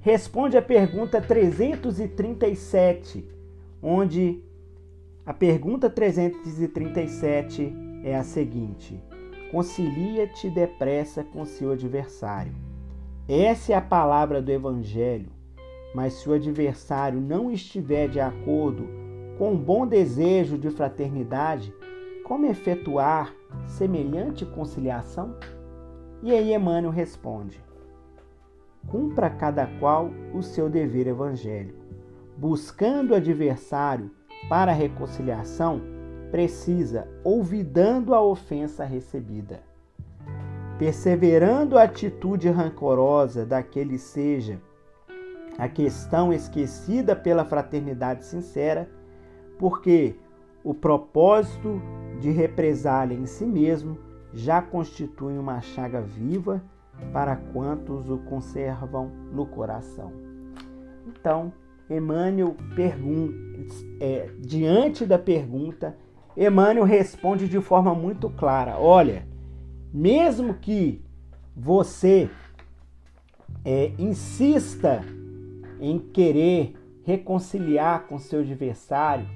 responde 0.00 0.56
a 0.56 0.62
pergunta 0.62 1.20
337, 1.20 3.28
onde 3.82 4.40
a 5.26 5.34
pergunta 5.34 5.90
337 5.90 7.74
é 8.04 8.16
a 8.16 8.22
seguinte: 8.22 9.02
Concilia-te 9.50 10.48
depressa 10.50 11.24
com 11.24 11.44
seu 11.44 11.72
adversário. 11.72 12.54
Essa 13.28 13.72
é 13.72 13.76
a 13.76 13.80
palavra 13.80 14.40
do 14.40 14.50
Evangelho, 14.50 15.30
mas 15.94 16.14
se 16.14 16.28
o 16.28 16.32
adversário 16.32 17.20
não 17.20 17.50
estiver 17.50 18.08
de 18.08 18.20
acordo 18.20 18.88
com 19.36 19.52
um 19.52 19.56
bom 19.56 19.86
desejo 19.86 20.58
de 20.58 20.70
fraternidade, 20.70 21.72
como 22.24 22.46
efetuar 22.46 23.34
semelhante 23.66 24.44
conciliação? 24.44 25.36
E 26.22 26.32
aí 26.32 26.54
Emmanuel 26.54 26.90
responde: 26.90 27.62
Cumpra 28.86 29.28
cada 29.28 29.66
qual 29.78 30.10
o 30.32 30.42
seu 30.42 30.68
dever 30.68 31.06
evangélico. 31.06 31.84
Buscando 32.36 33.10
o 33.10 33.16
adversário 33.16 34.10
para 34.48 34.70
a 34.70 34.74
reconciliação, 34.74 35.80
precisa, 36.30 37.08
olvidando 37.24 38.14
a 38.14 38.22
ofensa 38.22 38.84
recebida. 38.84 39.60
Perseverando 40.78 41.76
a 41.76 41.82
atitude 41.82 42.48
rancorosa 42.48 43.44
daquele 43.44 43.98
seja 43.98 44.60
a 45.58 45.68
questão 45.68 46.32
esquecida 46.32 47.16
pela 47.16 47.44
fraternidade 47.44 48.24
sincera, 48.24 48.88
porque 49.58 50.14
o 50.62 50.72
propósito 50.72 51.82
de 52.20 52.30
represália 52.30 53.16
em 53.16 53.26
si 53.26 53.44
mesmo 53.44 53.98
já 54.32 54.62
constitui 54.62 55.36
uma 55.36 55.60
chaga 55.60 56.00
viva 56.00 56.62
para 57.12 57.36
quantos 57.36 58.10
o 58.10 58.18
conservam 58.18 59.10
no 59.32 59.46
coração. 59.46 60.12
Então, 61.06 61.52
Emmanuel 61.88 62.54
pergunta, 62.74 63.34
é, 64.00 64.30
diante 64.38 65.06
da 65.06 65.18
pergunta, 65.18 65.96
Emmanuel 66.36 66.84
responde 66.84 67.48
de 67.48 67.60
forma 67.60 67.94
muito 67.94 68.28
clara: 68.30 68.78
olha, 68.78 69.26
mesmo 69.92 70.54
que 70.54 71.02
você 71.56 72.28
é, 73.64 73.92
insista 73.98 75.02
em 75.80 75.98
querer 75.98 76.74
reconciliar 77.04 78.06
com 78.06 78.18
seu 78.18 78.40
adversário, 78.40 79.26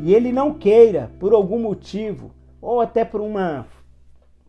e 0.00 0.12
ele 0.12 0.32
não 0.32 0.54
queira, 0.54 1.10
por 1.18 1.32
algum 1.32 1.58
motivo, 1.58 2.32
ou 2.60 2.80
até 2.80 3.04
por 3.04 3.20
uma 3.20 3.66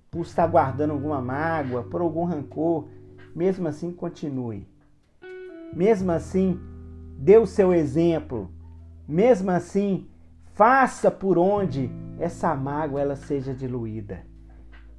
por 0.10 0.22
estar 0.22 0.48
guardando 0.48 0.92
alguma 0.92 1.22
mágoa, 1.22 1.84
por 1.84 2.02
algum 2.02 2.24
rancor, 2.26 2.88
mesmo 3.36 3.68
assim 3.68 3.92
continue. 3.92 4.68
Mesmo 5.74 6.12
assim, 6.12 6.60
dê 7.18 7.38
o 7.38 7.46
seu 7.46 7.74
exemplo. 7.74 8.50
Mesmo 9.08 9.52
assim, 9.52 10.08
faça 10.54 11.12
por 11.12 11.38
onde 11.38 11.92
essa 12.20 12.56
mágoa 12.56 13.02
ela 13.02 13.16
seja 13.16 13.54
diluída. 13.54 14.26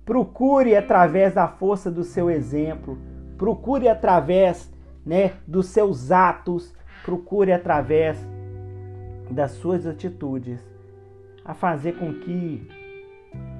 Procure 0.05 0.77
através 0.77 1.35
da 1.35 1.49
força 1.49 1.91
do 1.91 2.05
seu 2.05 2.31
exemplo, 2.31 2.97
procure 3.37 3.89
através, 3.89 4.73
né, 5.05 5.33
dos 5.47 5.67
seus 5.67 6.11
atos, 6.11 6.75
procure 7.05 7.53
através 7.53 8.19
das 9.31 9.53
suas 9.53 9.87
atitudes 9.87 10.61
a 11.45 11.55
fazer 11.55 11.99
com 11.99 12.15
que 12.15 12.67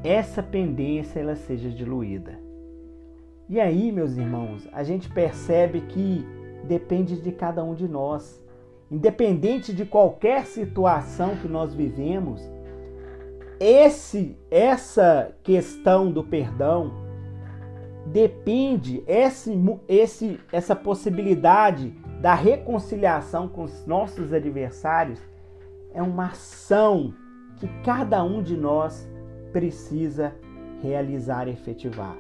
essa 0.03 0.43
pendência 0.43 1.21
ela 1.21 1.35
seja 1.35 1.71
diluída. 1.71 2.39
E 3.49 3.59
aí, 3.59 3.91
meus 3.91 4.17
irmãos, 4.17 4.69
a 4.73 4.83
gente 4.83 5.09
percebe 5.09 5.81
que 5.81 6.25
depende 6.65 7.21
de 7.21 7.33
cada 7.33 7.65
um 7.65 7.75
de 7.75 7.89
nós. 7.89 8.45
Independente 8.91 9.73
de 9.73 9.85
qualquer 9.85 10.47
situação 10.47 11.37
que 11.37 11.49
nós 11.49 11.75
vivemos, 11.75 12.43
esse 13.61 14.37
essa 14.51 15.33
questão 15.43 16.11
do 16.13 16.23
perdão 16.23 16.93
depende 18.07 19.03
esse, 19.07 19.53
esse 19.89 20.41
essa 20.53 20.77
possibilidade 20.77 21.91
da 22.21 22.35
reconciliação 22.35 23.49
com 23.49 23.65
os 23.65 23.87
nossos 23.87 24.33
adversários 24.33 25.21
é 25.93 26.03
uma 26.03 26.27
ação 26.27 27.13
que 27.57 27.67
cada 27.83 28.23
um 28.23 28.43
de 28.43 28.57
nós 28.57 29.09
precisa 29.53 30.35
realizar 30.83 31.49
efetivar. 31.49 32.17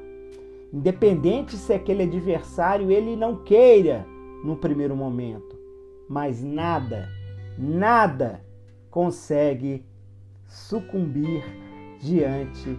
Independente 0.72 1.56
se 1.56 1.72
aquele 1.72 2.02
adversário 2.02 2.90
ele 2.90 3.16
não 3.16 3.42
queira 3.42 4.06
no 4.44 4.56
primeiro 4.56 4.94
momento, 4.94 5.58
mas 6.08 6.42
nada, 6.42 7.08
nada 7.58 8.44
consegue 8.90 9.84
sucumbir 10.46 11.42
diante 12.00 12.78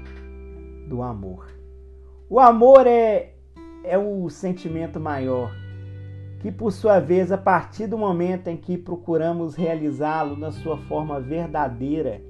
do 0.88 1.02
amor. 1.02 1.48
O 2.30 2.40
amor 2.40 2.86
é, 2.86 3.34
é 3.84 3.98
o 3.98 4.30
sentimento 4.30 5.00
maior, 5.00 5.52
que 6.40 6.52
por 6.52 6.72
sua 6.72 7.00
vez, 7.00 7.32
a 7.32 7.38
partir 7.38 7.88
do 7.88 7.98
momento 7.98 8.48
em 8.48 8.58
que 8.58 8.78
procuramos 8.78 9.56
realizá-lo 9.56 10.38
na 10.38 10.52
sua 10.52 10.78
forma 10.78 11.20
verdadeira, 11.20 12.22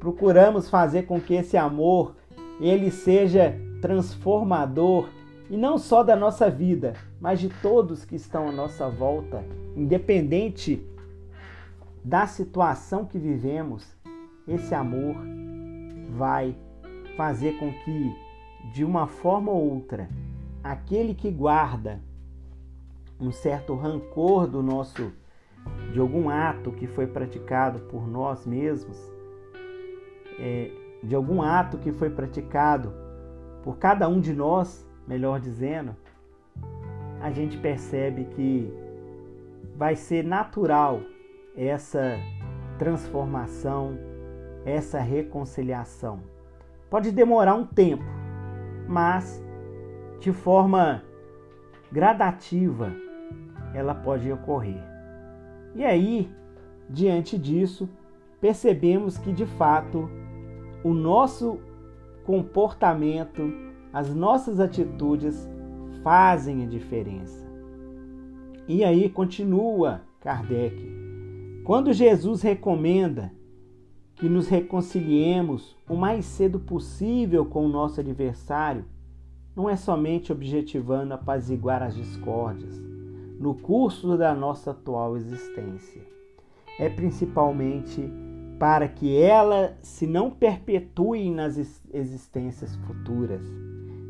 procuramos 0.00 0.68
fazer 0.68 1.02
com 1.04 1.20
que 1.20 1.34
esse 1.34 1.56
amor 1.56 2.16
ele 2.58 2.90
seja 2.90 3.54
transformador 3.80 5.08
e 5.50 5.56
não 5.56 5.78
só 5.78 6.02
da 6.02 6.16
nossa 6.16 6.50
vida, 6.50 6.94
mas 7.20 7.38
de 7.38 7.48
todos 7.48 8.04
que 8.04 8.16
estão 8.16 8.48
à 8.48 8.52
nossa 8.52 8.88
volta, 8.88 9.44
independente 9.76 10.84
da 12.02 12.26
situação 12.26 13.04
que 13.04 13.18
vivemos, 13.18 13.86
esse 14.48 14.74
amor 14.74 15.16
vai 16.16 16.56
fazer 17.16 17.58
com 17.58 17.72
que, 17.72 18.14
de 18.72 18.84
uma 18.84 19.06
forma 19.06 19.52
ou 19.52 19.74
outra, 19.74 20.08
aquele 20.62 21.14
que 21.14 21.30
guarda 21.30 22.00
um 23.20 23.30
certo 23.30 23.74
rancor 23.74 24.46
do 24.46 24.62
nosso 24.62 25.12
de 25.92 26.00
algum 26.00 26.30
ato 26.30 26.72
que 26.72 26.86
foi 26.86 27.06
praticado 27.06 27.80
por 27.80 28.08
nós 28.08 28.46
mesmos, 28.46 28.96
é, 30.40 30.70
de 31.02 31.14
algum 31.14 31.42
ato 31.42 31.78
que 31.78 31.92
foi 31.92 32.10
praticado 32.10 32.92
por 33.62 33.76
cada 33.78 34.08
um 34.08 34.20
de 34.20 34.32
nós, 34.32 34.88
melhor 35.06 35.38
dizendo, 35.38 35.94
a 37.20 37.30
gente 37.30 37.58
percebe 37.58 38.24
que 38.24 38.72
vai 39.76 39.94
ser 39.94 40.24
natural 40.24 41.00
essa 41.54 42.18
transformação, 42.78 43.98
essa 44.64 44.98
reconciliação. 44.98 46.20
Pode 46.88 47.12
demorar 47.12 47.54
um 47.54 47.66
tempo, 47.66 48.04
mas 48.88 49.42
de 50.18 50.32
forma 50.32 51.02
gradativa 51.92 52.92
ela 53.74 53.94
pode 53.94 54.30
ocorrer. 54.32 54.82
E 55.74 55.84
aí, 55.84 56.30
diante 56.88 57.38
disso, 57.38 57.88
percebemos 58.40 59.18
que 59.18 59.32
de 59.32 59.46
fato 59.46 60.10
o 60.82 60.92
nosso 60.94 61.58
comportamento 62.24 63.70
as 63.92 64.14
nossas 64.14 64.60
atitudes 64.60 65.48
fazem 66.02 66.62
a 66.62 66.66
diferença. 66.66 67.50
E 68.68 68.84
aí 68.84 69.08
continua 69.08 70.02
Kardec. 70.20 70.80
Quando 71.64 71.92
Jesus 71.92 72.40
recomenda 72.42 73.32
que 74.14 74.28
nos 74.28 74.48
reconciliemos 74.48 75.76
o 75.88 75.96
mais 75.96 76.24
cedo 76.24 76.60
possível 76.60 77.44
com 77.44 77.66
o 77.66 77.68
nosso 77.68 78.00
adversário, 78.00 78.84
não 79.56 79.68
é 79.68 79.74
somente 79.74 80.30
objetivando 80.30 81.12
apaziguar 81.12 81.82
as 81.82 81.94
discórdias 81.94 82.80
no 83.40 83.54
curso 83.54 84.16
da 84.16 84.34
nossa 84.34 84.70
atual 84.70 85.16
existência. 85.16 86.02
É 86.78 86.88
principalmente 86.88 88.08
para 88.60 88.86
que 88.86 89.16
ela 89.16 89.74
se 89.80 90.06
não 90.06 90.30
perpetue 90.30 91.30
nas 91.30 91.56
existências 91.94 92.76
futuras 92.76 93.40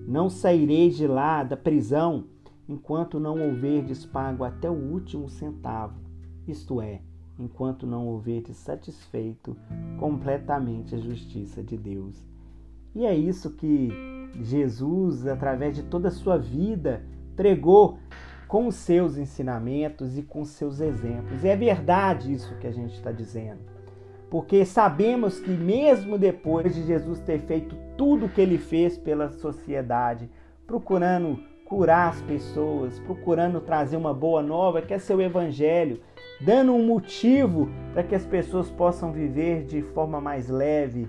não 0.09 0.29
saireis 0.29 0.97
de 0.97 1.07
lá 1.07 1.45
da 1.45 1.57
prisão 1.57 2.25
enquanto 2.69 3.21
não 3.21 3.41
houverdes 3.41 4.05
pago 4.05 4.43
até 4.43 4.69
o 4.69 4.75
último 4.75 5.29
centavo, 5.29 5.95
isto 6.49 6.81
é, 6.81 7.01
enquanto 7.39 7.87
não 7.87 8.09
houverdes 8.09 8.57
satisfeito 8.57 9.57
completamente 10.01 10.97
a 10.97 10.99
justiça 10.99 11.63
de 11.63 11.77
Deus. 11.77 12.21
E 12.93 13.07
é 13.07 13.15
isso 13.15 13.53
que 13.53 13.89
Jesus, 14.43 15.29
através 15.29 15.77
de 15.77 15.85
toda 15.85 16.09
a 16.09 16.13
sua 16.13 16.37
vida, 16.37 17.05
pregou 17.37 18.01
com 18.49 18.67
os 18.67 18.75
seus 18.75 19.17
ensinamentos 19.17 20.19
e 20.19 20.23
com 20.25 20.41
os 20.41 20.49
seus 20.49 20.81
exemplos. 20.81 21.45
E 21.45 21.49
é 21.49 21.55
verdade 21.55 22.33
isso 22.33 22.57
que 22.59 22.67
a 22.67 22.73
gente 22.73 22.95
está 22.95 23.13
dizendo 23.13 23.70
porque 24.31 24.65
sabemos 24.65 25.41
que, 25.41 25.51
mesmo 25.51 26.17
depois 26.17 26.75
de 26.75 26.85
Jesus 26.85 27.19
ter 27.21 27.41
feito 27.41 27.77
tudo 27.97 28.27
o 28.27 28.29
que 28.29 28.41
ele 28.41 28.59
fez 28.59 28.97
pela 28.97 29.29
sociedade, 29.29 30.31
procurando 30.67 31.41
curar 31.65 32.11
as 32.11 32.23
pessoas, 32.23 32.99
procurando 33.01 33.61
trazer 33.61 33.97
uma 33.97 34.15
boa 34.15 34.43
nova, 34.43 34.83
que 34.83 34.95
é 34.95 34.99
seu 34.99 35.21
evangelho, 35.21 36.01
dando 36.41 36.73
um 36.73 36.85
motivo 36.85 37.69
para 37.93 38.05
que 38.05 38.15
as 38.15 38.25
pessoas 38.25 38.71
possam 38.71 39.13
viver 39.13 39.65
de 39.65 39.83
forma 39.83 40.21
mais 40.21 40.49
leve, 40.49 41.09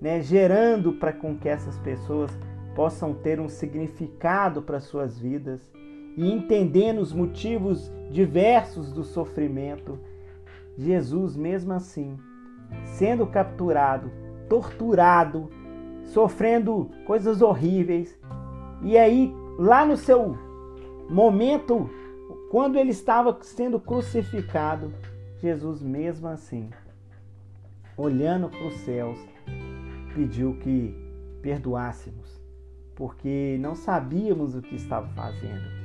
né? 0.00 0.20
gerando 0.20 0.92
para 0.92 1.12
com 1.12 1.36
que 1.36 1.48
essas 1.48 1.78
pessoas 1.78 2.36
possam 2.74 3.14
ter 3.14 3.40
um 3.40 3.48
significado 3.48 4.60
para 4.60 4.80
suas 4.80 5.18
vidas 5.18 5.72
e 6.16 6.30
entendendo 6.30 7.00
os 7.00 7.12
motivos 7.12 7.92
diversos 8.10 8.92
do 8.92 9.02
sofrimento. 9.02 9.98
Jesus, 10.76 11.36
mesmo 11.36 11.72
assim, 11.72 12.16
sendo 12.84 13.26
capturado, 13.26 14.10
torturado, 14.48 15.50
sofrendo 16.04 16.90
coisas 17.06 17.42
horríveis. 17.42 18.18
E 18.82 18.96
aí, 18.96 19.34
lá 19.58 19.84
no 19.84 19.96
seu 19.96 20.36
momento, 21.08 21.88
quando 22.50 22.78
ele 22.78 22.90
estava 22.90 23.36
sendo 23.42 23.78
crucificado, 23.78 24.92
Jesus, 25.40 25.82
mesmo 25.82 26.28
assim, 26.28 26.70
olhando 27.96 28.48
para 28.48 28.66
os 28.66 28.74
céus, 28.78 29.18
pediu 30.14 30.54
que 30.58 30.94
perdoássemos, 31.42 32.40
porque 32.94 33.56
não 33.60 33.74
sabíamos 33.74 34.54
o 34.54 34.62
que 34.62 34.74
estava 34.74 35.06
fazendo. 35.08 35.76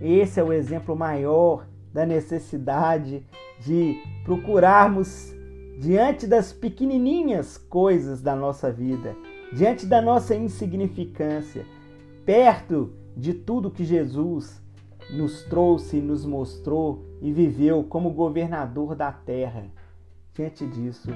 Esse 0.00 0.40
é 0.40 0.42
o 0.42 0.52
exemplo 0.52 0.96
maior 0.96 1.66
da 1.92 2.04
necessidade 2.04 3.24
de 3.60 3.96
procurarmos 4.24 5.32
diante 5.78 6.26
das 6.26 6.52
pequenininhas 6.52 7.56
coisas 7.56 8.20
da 8.20 8.34
nossa 8.34 8.70
vida, 8.70 9.16
diante 9.52 9.86
da 9.86 10.00
nossa 10.00 10.34
insignificância, 10.34 11.66
perto 12.24 12.92
de 13.16 13.34
tudo 13.34 13.70
que 13.70 13.84
Jesus 13.84 14.62
nos 15.10 15.42
trouxe, 15.44 16.00
nos 16.00 16.24
mostrou 16.24 17.04
e 17.20 17.32
viveu 17.32 17.84
como 17.84 18.10
governador 18.10 18.94
da 18.94 19.12
terra. 19.12 19.66
Diante 20.32 20.66
disso, 20.66 21.10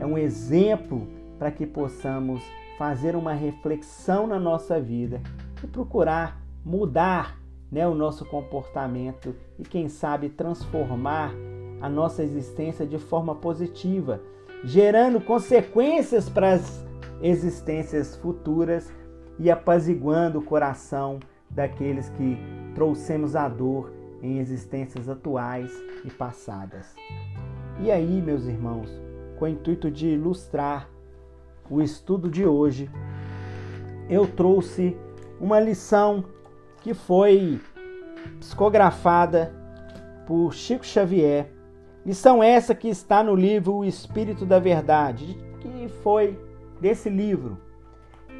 é 0.00 0.06
um 0.06 0.18
exemplo 0.18 1.06
para 1.38 1.50
que 1.50 1.66
possamos 1.66 2.42
fazer 2.78 3.14
uma 3.14 3.32
reflexão 3.32 4.26
na 4.26 4.38
nossa 4.40 4.80
vida 4.80 5.20
e 5.62 5.66
procurar 5.66 6.42
mudar 6.64 7.38
né, 7.70 7.86
o 7.86 7.94
nosso 7.94 8.24
comportamento 8.24 9.34
e, 9.58 9.62
quem 9.62 9.88
sabe, 9.88 10.28
transformar 10.28 11.34
a 11.84 11.88
nossa 11.90 12.22
existência 12.22 12.86
de 12.86 12.98
forma 12.98 13.34
positiva, 13.34 14.18
gerando 14.64 15.20
consequências 15.20 16.30
para 16.30 16.54
as 16.54 16.82
existências 17.20 18.16
futuras 18.16 18.90
e 19.38 19.50
apaziguando 19.50 20.38
o 20.38 20.42
coração 20.42 21.20
daqueles 21.50 22.08
que 22.08 22.38
trouxemos 22.74 23.36
a 23.36 23.50
dor 23.50 23.92
em 24.22 24.38
existências 24.38 25.10
atuais 25.10 25.70
e 26.02 26.10
passadas. 26.10 26.96
E 27.78 27.90
aí, 27.90 28.22
meus 28.22 28.46
irmãos, 28.46 28.88
com 29.38 29.44
o 29.44 29.48
intuito 29.48 29.90
de 29.90 30.08
ilustrar 30.08 30.88
o 31.68 31.82
estudo 31.82 32.30
de 32.30 32.46
hoje, 32.46 32.90
eu 34.08 34.26
trouxe 34.26 34.96
uma 35.38 35.60
lição 35.60 36.24
que 36.80 36.94
foi 36.94 37.60
psicografada 38.40 39.54
por 40.26 40.54
Chico 40.54 40.86
Xavier. 40.86 41.53
Lição 42.04 42.42
essa 42.42 42.74
que 42.74 42.88
está 42.88 43.22
no 43.22 43.34
livro 43.34 43.76
O 43.76 43.84
Espírito 43.84 44.44
da 44.44 44.58
Verdade, 44.58 45.38
que 45.60 45.88
foi 46.02 46.38
desse 46.78 47.08
livro, 47.08 47.56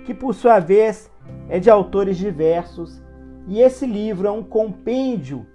que 0.04 0.12
por 0.12 0.34
sua 0.34 0.58
vez 0.58 1.10
é 1.48 1.58
de 1.58 1.70
autores 1.70 2.18
diversos, 2.18 3.02
e 3.48 3.60
esse 3.60 3.86
livro 3.86 4.28
é 4.28 4.30
um 4.30 4.42
compêndio 4.42 5.46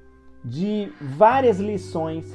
de 0.43 0.91
várias 0.99 1.59
lições 1.59 2.25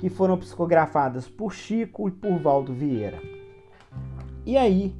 que 0.00 0.08
foram 0.08 0.36
psicografadas 0.36 1.28
por 1.28 1.52
Chico 1.54 2.08
e 2.08 2.10
por 2.10 2.36
Valdo 2.40 2.74
Vieira. 2.74 3.22
E 4.44 4.56
aí, 4.56 4.92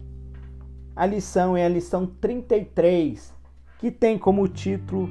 a 0.94 1.07
lição 1.07 1.57
é 1.57 1.66
a 1.66 1.68
lição 1.68 2.07
33, 2.07 3.35
que 3.81 3.90
tem 3.90 4.16
como 4.16 4.46
título 4.46 5.09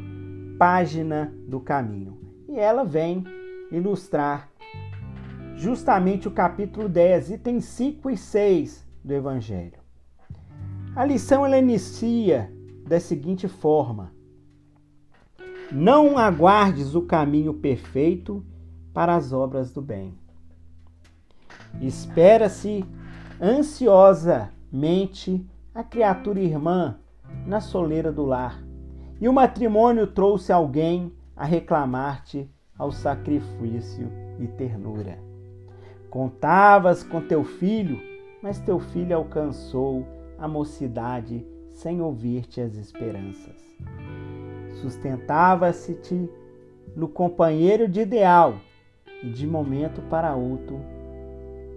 Página 0.57 1.33
do 1.45 1.59
Caminho. 1.59 2.17
E 2.47 2.57
ela 2.57 2.85
vem 2.85 3.25
ilustrar 3.69 4.49
justamente 5.63 6.27
o 6.27 6.31
capítulo 6.31 6.89
10, 6.89 7.31
itens 7.31 7.63
5 7.63 8.09
e 8.09 8.17
6 8.17 8.85
do 9.01 9.13
Evangelho. 9.13 9.79
A 10.93 11.05
lição 11.05 11.45
ela 11.45 11.57
inicia 11.57 12.51
da 12.85 12.99
seguinte 12.99 13.47
forma: 13.47 14.11
Não 15.71 16.17
aguardes 16.17 16.95
o 16.95 17.03
caminho 17.03 17.53
perfeito 17.53 18.45
para 18.93 19.15
as 19.15 19.31
obras 19.31 19.71
do 19.71 19.81
bem. 19.81 20.13
Espera-se 21.79 22.83
ansiosamente 23.41 25.49
a 25.73 25.81
criatura 25.81 26.41
irmã 26.41 26.99
na 27.47 27.61
soleira 27.61 28.11
do 28.11 28.25
lar, 28.25 28.61
e 29.21 29.29
o 29.29 29.33
matrimônio 29.33 30.07
trouxe 30.07 30.51
alguém 30.51 31.13
a 31.37 31.45
reclamar-te 31.45 32.51
ao 32.77 32.91
sacrifício 32.91 34.11
e 34.37 34.45
ternura. 34.45 35.22
Contavas 36.13 37.01
com 37.01 37.21
teu 37.21 37.43
filho, 37.43 37.99
mas 38.39 38.59
teu 38.59 38.79
filho 38.79 39.17
alcançou 39.17 40.05
a 40.37 40.47
mocidade 40.47 41.43
sem 41.71 42.01
ouvir-te 42.01 42.61
as 42.61 42.75
esperanças. 42.75 43.55
Sustentava-se-te 44.75 46.29
no 46.95 47.07
companheiro 47.07 47.87
de 47.87 48.01
ideal, 48.01 48.53
e 49.23 49.31
de 49.31 49.47
momento 49.47 50.03
para 50.03 50.35
outro 50.35 50.79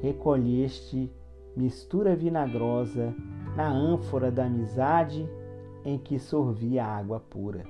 recolheste 0.02 1.10
mistura 1.56 2.14
vinagrosa 2.14 3.14
na 3.56 3.70
ânfora 3.70 4.30
da 4.30 4.44
amizade 4.44 5.26
em 5.82 5.96
que 5.96 6.18
sorvia 6.18 6.84
água 6.84 7.20
pura. 7.20 7.64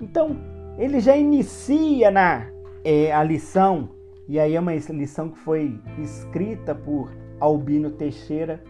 Então, 0.00 0.38
ele 0.78 1.00
já 1.00 1.14
inicia 1.18 2.10
na 2.10 2.46
é, 2.82 3.12
a 3.12 3.22
lição, 3.22 3.99
e 4.30 4.38
aí 4.38 4.54
é 4.54 4.60
uma 4.60 4.72
lição 4.72 5.28
que 5.28 5.38
foi 5.40 5.80
escrita 5.98 6.72
por 6.72 7.10
Albino 7.40 7.90
Teixeira, 7.90 8.62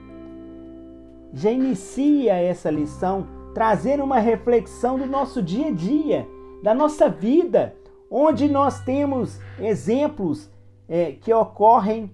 já 1.34 1.50
inicia 1.50 2.32
essa 2.32 2.70
lição 2.70 3.26
trazendo 3.52 4.02
uma 4.02 4.18
reflexão 4.18 4.98
do 4.98 5.04
nosso 5.04 5.42
dia 5.42 5.66
a 5.66 5.70
dia, 5.70 6.26
da 6.62 6.72
nossa 6.72 7.10
vida, 7.10 7.76
onde 8.10 8.48
nós 8.48 8.82
temos 8.84 9.38
exemplos 9.60 10.50
é, 10.88 11.12
que 11.12 11.30
ocorrem 11.30 12.10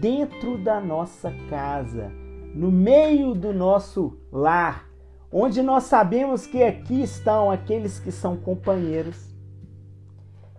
dentro 0.00 0.56
da 0.56 0.80
nossa 0.80 1.32
casa, 1.50 2.12
no 2.54 2.70
meio 2.70 3.34
do 3.34 3.52
nosso 3.52 4.16
lar, 4.30 4.88
onde 5.32 5.62
nós 5.62 5.82
sabemos 5.82 6.46
que 6.46 6.62
aqui 6.62 7.02
estão 7.02 7.50
aqueles 7.50 7.98
que 7.98 8.12
são 8.12 8.36
companheiros, 8.36 9.34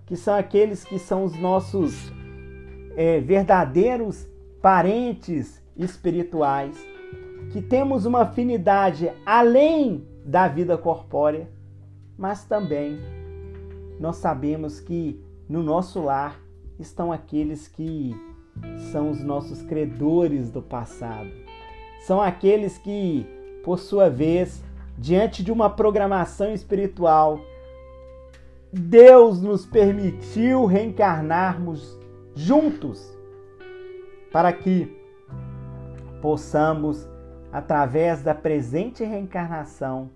que 0.06 0.18
são 0.18 0.36
aqueles 0.36 0.84
que 0.84 1.00
são 1.00 1.24
os 1.24 1.40
nossos 1.40 2.14
é, 2.96 3.20
verdadeiros 3.20 4.28
parentes 4.62 5.62
espirituais, 5.76 6.76
que 7.52 7.62
temos 7.62 8.06
uma 8.06 8.22
afinidade 8.22 9.12
além 9.26 10.08
da 10.26 10.48
vida 10.48 10.78
corpórea, 10.78 11.50
mas 12.18 12.46
também 12.46 12.98
nós 14.00 14.18
sabemos 14.18 14.80
que 14.80 15.22
no 15.48 15.62
nosso 15.62 16.02
lar 16.02 16.40
estão 16.80 17.12
aqueles 17.12 17.68
que 17.68 18.16
são 18.92 19.10
os 19.10 19.22
nossos 19.24 19.62
credores 19.62 20.50
do 20.50 20.62
passado. 20.62 21.30
São 22.02 22.22
aqueles 22.22 22.78
que, 22.78 23.26
por 23.64 23.80
sua 23.80 24.10
vez, 24.10 24.64
diante 24.98 25.44
de 25.44 25.52
uma 25.52 25.70
programação 25.70 26.54
espiritual, 26.54 27.40
Deus 28.72 29.42
nos 29.42 29.66
permitiu 29.66 30.66
reencarnarmos 30.66 31.98
juntos 32.36 33.18
para 34.32 34.52
que 34.52 35.02
possamos, 36.22 37.10
através 37.52 38.22
da 38.22 38.36
presente 38.36 39.04
reencarnação, 39.04 40.10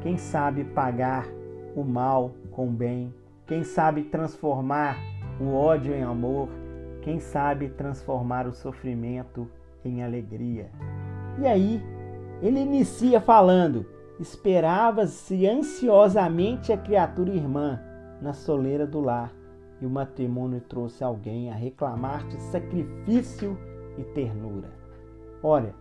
quem 0.00 0.16
sabe 0.16 0.64
pagar 0.64 1.26
o 1.74 1.82
mal 1.82 2.34
com 2.52 2.68
o 2.68 2.70
bem, 2.70 3.12
quem 3.46 3.64
sabe 3.64 4.04
transformar 4.04 4.96
o 5.40 5.52
ódio 5.54 5.92
em 5.92 6.02
amor, 6.02 6.48
quem 7.02 7.18
sabe 7.18 7.68
transformar 7.68 8.46
o 8.46 8.52
sofrimento 8.52 9.50
em 9.84 10.02
alegria. 10.02 10.70
E 11.38 11.46
aí, 11.46 11.82
ele 12.42 12.60
inicia 12.60 13.20
falando: 13.20 13.86
Esperava-se 14.18 15.46
ansiosamente 15.46 16.72
a 16.72 16.76
criatura 16.76 17.30
irmã 17.30 17.80
na 18.20 18.32
soleira 18.32 18.86
do 18.86 19.00
lar, 19.00 19.32
e 19.80 19.86
o 19.86 19.90
matrimônio 19.90 20.60
trouxe 20.60 21.02
alguém 21.02 21.50
a 21.50 21.54
reclamar-te 21.54 22.36
sacrifício 22.42 23.58
e 23.98 24.04
ternura. 24.04 24.68
Olha, 25.42 25.74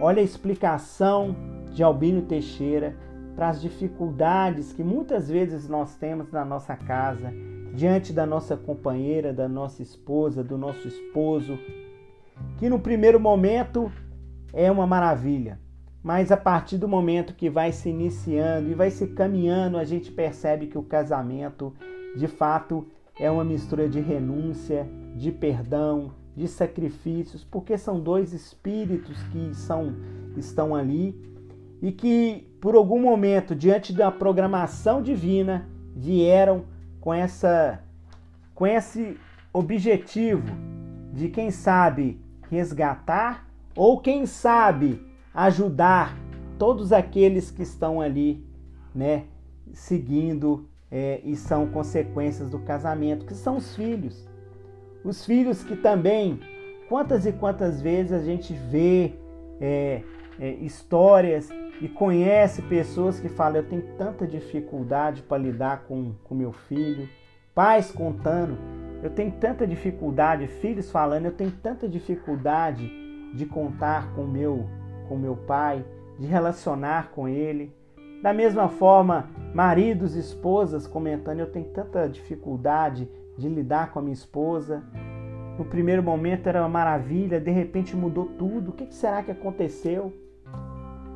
olha 0.00 0.20
a 0.20 0.24
explicação 0.24 1.34
de 1.72 1.82
Albino 1.82 2.22
Teixeira 2.22 2.96
para 3.34 3.48
as 3.48 3.60
dificuldades 3.60 4.72
que 4.72 4.82
muitas 4.82 5.28
vezes 5.28 5.68
nós 5.68 5.96
temos 5.96 6.30
na 6.30 6.44
nossa 6.44 6.76
casa 6.76 7.32
diante 7.72 8.12
da 8.12 8.26
nossa 8.26 8.56
companheira, 8.56 9.32
da 9.32 9.48
nossa 9.48 9.82
esposa, 9.82 10.42
do 10.42 10.58
nosso 10.58 10.88
esposo, 10.88 11.58
que 12.58 12.68
no 12.68 12.80
primeiro 12.80 13.20
momento 13.20 13.90
é 14.52 14.70
uma 14.70 14.86
maravilha, 14.86 15.60
mas 16.02 16.32
a 16.32 16.36
partir 16.36 16.78
do 16.78 16.88
momento 16.88 17.34
que 17.34 17.48
vai 17.48 17.70
se 17.70 17.88
iniciando 17.88 18.70
e 18.70 18.74
vai 18.74 18.90
se 18.90 19.06
caminhando, 19.08 19.78
a 19.78 19.84
gente 19.84 20.10
percebe 20.10 20.66
que 20.66 20.78
o 20.78 20.82
casamento, 20.82 21.72
de 22.16 22.26
fato, 22.26 22.86
é 23.20 23.30
uma 23.30 23.44
mistura 23.44 23.88
de 23.88 24.00
renúncia, 24.00 24.88
de 25.16 25.32
perdão, 25.32 26.12
de 26.36 26.46
sacrifícios, 26.46 27.42
porque 27.42 27.76
são 27.76 27.98
dois 27.98 28.32
espíritos 28.32 29.20
que 29.24 29.54
são 29.54 29.94
estão 30.36 30.74
ali 30.74 31.20
e 31.82 31.90
que 31.90 32.48
por 32.60 32.76
algum 32.76 33.00
momento 33.00 33.56
diante 33.56 33.92
da 33.92 34.10
programação 34.10 35.02
divina 35.02 35.68
vieram 35.96 36.64
com 37.00 37.12
essa 37.12 37.82
com 38.54 38.66
esse 38.66 39.16
objetivo 39.52 40.46
de 41.12 41.28
quem 41.28 41.50
sabe 41.50 42.20
resgatar 42.48 43.48
ou 43.74 44.00
quem 44.00 44.26
sabe 44.26 45.04
ajudar 45.34 46.16
todos 46.58 46.92
aqueles 46.92 47.50
que 47.50 47.62
estão 47.62 48.00
ali, 48.00 48.44
né, 48.94 49.24
seguindo 49.72 50.68
é, 50.90 51.20
e 51.24 51.36
são 51.36 51.66
consequências 51.66 52.50
do 52.50 52.58
casamento, 52.58 53.26
que 53.26 53.34
são 53.34 53.56
os 53.56 53.74
filhos. 53.76 54.28
Os 55.04 55.24
filhos 55.24 55.62
que 55.62 55.76
também, 55.76 56.40
quantas 56.88 57.26
e 57.26 57.32
quantas 57.32 57.80
vezes 57.80 58.12
a 58.12 58.22
gente 58.22 58.52
vê 58.52 59.12
é, 59.60 60.02
é, 60.38 60.50
histórias 60.54 61.48
e 61.80 61.88
conhece 61.88 62.62
pessoas 62.62 63.20
que 63.20 63.28
falam: 63.28 63.58
Eu 63.58 63.68
tenho 63.68 63.82
tanta 63.96 64.26
dificuldade 64.26 65.22
para 65.22 65.38
lidar 65.38 65.84
com, 65.86 66.14
com 66.24 66.34
meu 66.34 66.52
filho, 66.52 67.08
pais 67.54 67.90
contando, 67.90 68.58
eu 69.02 69.10
tenho 69.10 69.30
tanta 69.32 69.66
dificuldade, 69.66 70.46
filhos 70.46 70.90
falando: 70.90 71.26
Eu 71.26 71.32
tenho 71.32 71.50
tanta 71.50 71.88
dificuldade 71.88 72.90
de 73.34 73.46
contar 73.46 74.12
com 74.14 74.24
meu, 74.24 74.68
com 75.08 75.16
meu 75.16 75.36
pai, 75.36 75.84
de 76.18 76.26
relacionar 76.26 77.10
com 77.10 77.28
ele. 77.28 77.72
Da 78.22 78.32
mesma 78.32 78.68
forma, 78.68 79.30
maridos 79.54 80.16
e 80.16 80.20
esposas 80.20 80.86
comentando: 80.86 81.40
Eu 81.40 81.50
tenho 81.50 81.66
tanta 81.66 82.08
dificuldade 82.08 83.08
de 83.36 83.48
lidar 83.48 83.92
com 83.92 84.00
a 84.00 84.02
minha 84.02 84.14
esposa. 84.14 84.82
no 85.56 85.64
primeiro 85.64 86.02
momento 86.02 86.48
era 86.48 86.60
uma 86.60 86.68
maravilha, 86.68 87.40
de 87.40 87.50
repente 87.50 87.96
mudou 87.96 88.26
tudo. 88.26 88.70
O 88.70 88.72
que 88.72 88.92
será 88.92 89.22
que 89.22 89.30
aconteceu? 89.30 90.12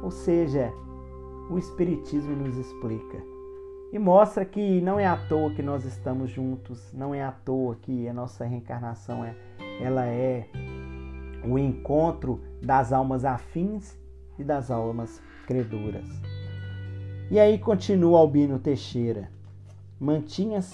Ou 0.02 0.10
seja, 0.10 0.72
o 1.50 1.58
Espiritismo 1.58 2.34
nos 2.34 2.56
explica 2.56 3.18
e 3.92 3.98
mostra 3.98 4.44
que 4.44 4.80
não 4.80 4.98
é 4.98 5.06
à 5.06 5.16
toa 5.16 5.50
que 5.50 5.62
nós 5.62 5.84
estamos 5.84 6.30
juntos, 6.30 6.92
não 6.94 7.14
é 7.14 7.22
à 7.22 7.30
toa 7.30 7.76
que 7.76 8.08
a 8.08 8.12
nossa 8.12 8.44
reencarnação 8.44 9.22
é, 9.22 9.36
ela 9.80 10.06
é 10.06 10.48
o 11.44 11.58
encontro 11.58 12.40
das 12.62 12.92
almas 12.92 13.24
afins 13.24 13.98
e 14.38 14.44
das 14.44 14.70
almas 14.70 15.20
credoras. 15.46 16.31
E 17.32 17.40
aí 17.40 17.56
continua 17.56 18.18
Albino 18.18 18.58
Teixeira. 18.58 19.30
Mantinhas 19.98 20.70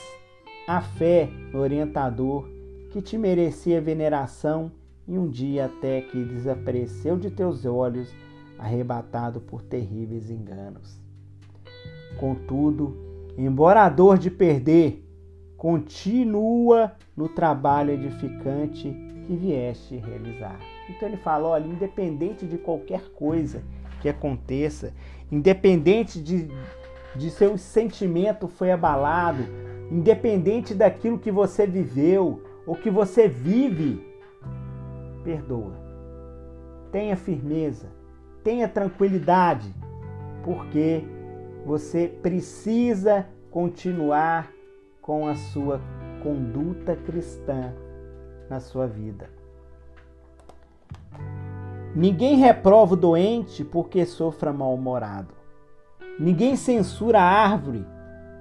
a 0.67 0.81
fé 0.81 1.31
no 1.53 1.61
orientador 1.61 2.49
que 2.91 3.01
te 3.01 3.17
merecia 3.17 3.81
veneração 3.81 4.73
e 5.07 5.17
um 5.17 5.29
dia 5.29 5.67
até 5.67 6.01
que 6.01 6.25
desapareceu 6.25 7.17
de 7.17 7.31
teus 7.31 7.65
olhos, 7.65 8.13
arrebatado 8.59 9.41
por 9.41 9.63
terríveis 9.63 10.31
enganos. 10.31 11.01
Contudo, 12.19 12.97
embora 13.39 13.85
a 13.85 13.89
dor 13.89 14.19
de 14.19 14.29
perder, 14.29 15.07
continua 15.57 16.91
no 17.17 17.29
trabalho 17.29 17.93
edificante 17.93 18.93
que 19.29 19.37
vieste 19.37 19.95
realizar. 19.95 20.59
Então 20.91 21.07
ele 21.07 21.19
fala: 21.19 21.51
olha, 21.51 21.69
independente 21.69 22.45
de 22.45 22.59
qualquer 22.59 23.11
coisa 23.11 23.63
que 24.01 24.09
aconteça, 24.09 24.93
independente 25.31 26.21
de, 26.21 26.49
de 27.15 27.31
seu 27.31 27.57
sentimento 27.59 28.49
foi 28.49 28.71
abalado, 28.71 29.43
independente 29.91 30.75
daquilo 30.75 31.19
que 31.19 31.31
você 31.31 31.67
viveu 31.67 32.43
ou 32.67 32.75
que 32.75 32.91
você 32.91 33.29
vive, 33.29 34.07
perdoa. 35.25 35.75
Tenha 36.93 37.17
firmeza, 37.17 37.89
tenha 38.43 38.69
tranquilidade, 38.69 39.75
porque 40.45 41.05
você 41.65 42.09
precisa 42.23 43.27
continuar 43.51 44.53
com 45.03 45.27
a 45.27 45.35
sua 45.35 45.81
conduta 46.23 46.97
cristã 46.97 47.73
na 48.49 48.61
sua 48.61 48.87
vida. 48.87 49.38
Ninguém 51.99 52.37
reprova 52.37 52.95
o 52.95 52.97
doente 52.97 53.65
porque 53.65 54.07
sofra 54.07 54.53
mal-humorado. 54.53 55.35
Ninguém 56.17 56.55
censura 56.55 57.19
a 57.19 57.25
árvore 57.25 57.85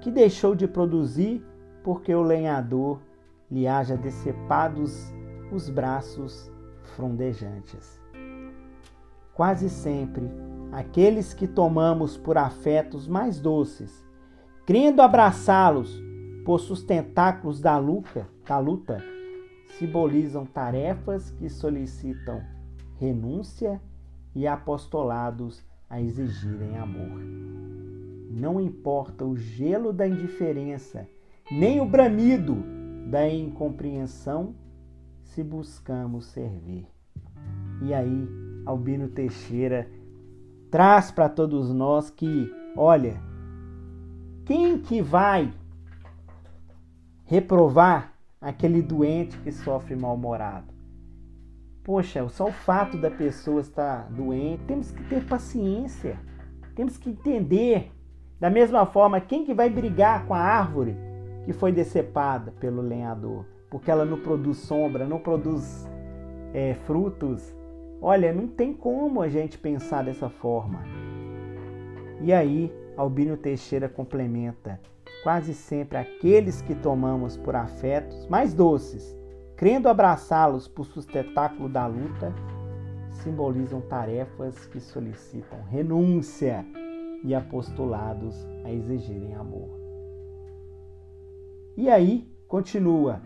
que 0.00 0.12
deixou 0.12 0.54
de 0.54 0.68
produzir 0.68 1.44
porque 1.82 2.14
o 2.14 2.22
lenhador 2.22 3.00
lhe 3.50 3.66
haja 3.66 3.96
decepados 3.96 5.12
os 5.50 5.68
braços 5.68 6.52
frondejantes. 6.94 8.00
Quase 9.34 9.68
sempre, 9.68 10.30
aqueles 10.70 11.34
que 11.34 11.48
tomamos 11.48 12.16
por 12.16 12.38
afetos 12.38 13.08
mais 13.08 13.40
doces, 13.40 14.06
crendo 14.64 15.02
abraçá-los 15.02 16.00
por 16.44 16.60
sustentáculos 16.60 17.60
da 17.60 17.76
luta, 17.76 18.28
da 18.46 18.60
luta, 18.60 19.02
simbolizam 19.76 20.46
tarefas 20.46 21.32
que 21.32 21.50
solicitam 21.50 22.40
renúncia 22.98 23.80
e 24.34 24.46
apostolados 24.46 25.64
a 25.88 26.00
exigirem 26.00 26.76
amor. 26.76 27.20
Não 28.30 28.60
importa 28.60 29.24
o 29.24 29.36
gelo 29.36 29.92
da 29.92 30.06
indiferença, 30.06 31.08
nem 31.50 31.80
o 31.80 31.86
bramido 31.86 32.56
da 33.10 33.28
incompreensão, 33.28 34.54
se 35.22 35.42
buscamos 35.42 36.26
servir. 36.26 36.86
E 37.82 37.94
aí, 37.94 38.28
Albino 38.66 39.08
Teixeira 39.08 39.88
traz 40.70 41.10
para 41.10 41.28
todos 41.28 41.72
nós 41.72 42.10
que, 42.10 42.52
olha, 42.76 43.20
quem 44.44 44.78
que 44.78 45.00
vai 45.00 45.52
reprovar 47.24 48.14
aquele 48.40 48.82
doente 48.82 49.38
que 49.38 49.52
sofre 49.52 49.94
mal-humorado? 49.96 50.77
Poxa, 51.88 52.28
só 52.28 52.48
o 52.48 52.52
fato 52.52 52.98
da 52.98 53.10
pessoa 53.10 53.62
estar 53.62 54.10
doente, 54.10 54.62
temos 54.64 54.90
que 54.90 55.02
ter 55.04 55.24
paciência, 55.24 56.18
temos 56.76 56.98
que 56.98 57.08
entender. 57.08 57.90
Da 58.38 58.50
mesma 58.50 58.84
forma, 58.84 59.22
quem 59.22 59.42
que 59.42 59.54
vai 59.54 59.70
brigar 59.70 60.26
com 60.26 60.34
a 60.34 60.38
árvore 60.38 60.94
que 61.46 61.52
foi 61.54 61.72
decepada 61.72 62.52
pelo 62.60 62.82
lenhador? 62.82 63.46
Porque 63.70 63.90
ela 63.90 64.04
não 64.04 64.20
produz 64.20 64.58
sombra, 64.58 65.06
não 65.06 65.18
produz 65.18 65.88
é, 66.52 66.74
frutos. 66.74 67.56
Olha, 68.02 68.34
não 68.34 68.46
tem 68.48 68.74
como 68.74 69.22
a 69.22 69.28
gente 69.30 69.56
pensar 69.56 70.04
dessa 70.04 70.28
forma. 70.28 70.84
E 72.20 72.34
aí, 72.34 72.70
Albino 72.98 73.34
Teixeira 73.34 73.88
complementa: 73.88 74.78
quase 75.22 75.54
sempre 75.54 75.96
aqueles 75.96 76.60
que 76.60 76.74
tomamos 76.74 77.38
por 77.38 77.56
afetos 77.56 78.26
mais 78.26 78.52
doces 78.52 79.17
crendo 79.58 79.88
abraçá-los 79.88 80.68
por 80.68 80.86
sustentáculo 80.86 81.68
da 81.68 81.84
luta, 81.84 82.32
simbolizam 83.10 83.80
tarefas 83.80 84.66
que 84.66 84.78
solicitam 84.78 85.60
renúncia 85.64 86.64
e 87.24 87.34
apostolados 87.34 88.36
a 88.64 88.70
exigirem 88.70 89.34
amor. 89.34 89.68
E 91.76 91.90
aí, 91.90 92.32
continua: 92.46 93.20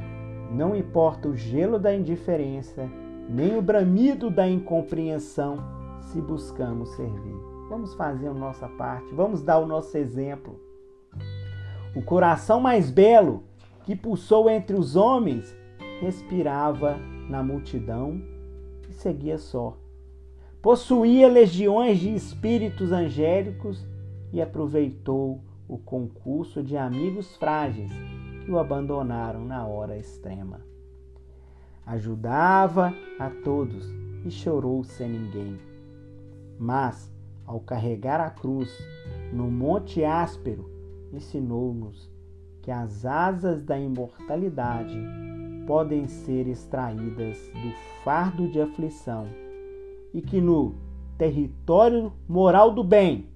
não 0.50 0.74
importa 0.74 1.28
o 1.28 1.36
gelo 1.36 1.78
da 1.78 1.94
indiferença, 1.94 2.88
nem 3.28 3.58
o 3.58 3.62
bramido 3.62 4.30
da 4.30 4.48
incompreensão, 4.48 5.58
se 6.00 6.20
buscamos 6.20 6.88
servir. 6.96 7.36
Vamos 7.68 7.94
fazer 7.94 8.28
a 8.28 8.34
nossa 8.34 8.68
parte, 8.70 9.14
vamos 9.14 9.42
dar 9.42 9.58
o 9.58 9.66
nosso 9.66 9.98
exemplo. 9.98 10.58
O 11.94 12.02
coração 12.02 12.58
mais 12.58 12.90
belo 12.90 13.44
que 13.84 13.94
pulsou 13.94 14.48
entre 14.48 14.74
os 14.74 14.96
homens 14.96 15.54
respirava 16.02 16.98
na 17.28 17.44
multidão 17.44 18.20
e 18.90 18.92
seguia 18.92 19.38
só. 19.38 19.78
Possuía 20.60 21.28
legiões 21.28 22.00
de 22.00 22.12
espíritos 22.12 22.90
angélicos 22.90 23.86
e 24.32 24.42
aproveitou 24.42 25.40
o 25.68 25.78
concurso 25.78 26.60
de 26.60 26.76
amigos 26.76 27.36
frágeis 27.36 27.92
que 28.44 28.50
o 28.50 28.58
abandonaram 28.58 29.44
na 29.44 29.64
hora 29.64 29.96
extrema. 29.96 30.60
Ajudava 31.86 32.92
a 33.16 33.30
todos 33.30 33.86
e 34.24 34.30
chorou 34.30 34.82
sem 34.82 35.08
ninguém. 35.08 35.56
Mas, 36.58 37.12
ao 37.46 37.60
carregar 37.60 38.20
a 38.20 38.30
cruz 38.30 38.76
no 39.32 39.48
monte 39.48 40.04
áspero, 40.04 40.68
ensinou-nos 41.12 42.10
que 42.60 42.72
as 42.72 43.04
asas 43.04 43.62
da 43.62 43.78
imortalidade 43.78 44.98
podem 45.66 46.06
ser 46.06 46.48
extraídas 46.48 47.38
do 47.50 48.02
fardo 48.04 48.48
de 48.48 48.60
aflição 48.60 49.26
e 50.12 50.20
que 50.20 50.40
no 50.40 50.74
território 51.16 52.12
moral 52.28 52.72
do 52.72 52.82
bem, 52.82 53.26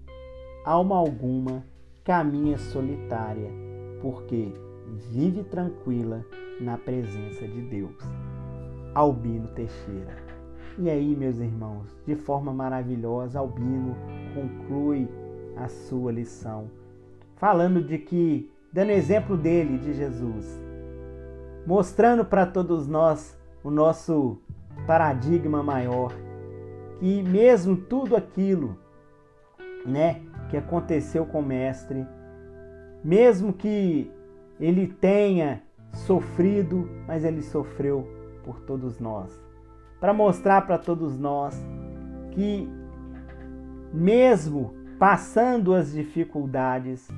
alma 0.64 0.96
alguma 0.96 1.64
caminha 2.04 2.58
solitária, 2.58 3.50
porque 4.02 4.52
vive 5.10 5.42
tranquila 5.44 6.24
na 6.60 6.76
presença 6.76 7.46
de 7.46 7.60
Deus. 7.62 7.96
Albino 8.94 9.48
Teixeira. 9.48 10.16
E 10.78 10.90
aí, 10.90 11.14
meus 11.16 11.38
irmãos, 11.38 11.86
de 12.06 12.14
forma 12.14 12.52
maravilhosa, 12.52 13.38
Albino 13.38 13.96
conclui 14.34 15.08
a 15.56 15.68
sua 15.68 16.12
lição, 16.12 16.70
falando 17.36 17.82
de 17.82 17.98
que, 17.98 18.50
dando 18.72 18.90
exemplo 18.90 19.36
dele, 19.36 19.78
de 19.78 19.94
Jesus, 19.94 20.60
mostrando 21.66 22.24
para 22.24 22.46
todos 22.46 22.86
nós 22.86 23.36
o 23.64 23.70
nosso 23.70 24.38
paradigma 24.86 25.62
maior, 25.62 26.12
que 27.00 27.22
mesmo 27.24 27.76
tudo 27.76 28.14
aquilo, 28.14 28.78
né, 29.84 30.22
que 30.48 30.56
aconteceu 30.56 31.26
com 31.26 31.40
o 31.40 31.44
mestre, 31.44 32.06
mesmo 33.02 33.52
que 33.52 34.10
ele 34.60 34.86
tenha 34.86 35.62
sofrido, 35.92 36.88
mas 37.06 37.24
ele 37.24 37.42
sofreu 37.42 38.06
por 38.44 38.60
todos 38.60 39.00
nós, 39.00 39.42
para 39.98 40.12
mostrar 40.12 40.62
para 40.62 40.78
todos 40.78 41.18
nós 41.18 41.60
que 42.30 42.68
mesmo 43.92 44.72
passando 44.98 45.74
as 45.74 45.92
dificuldades 45.92 47.08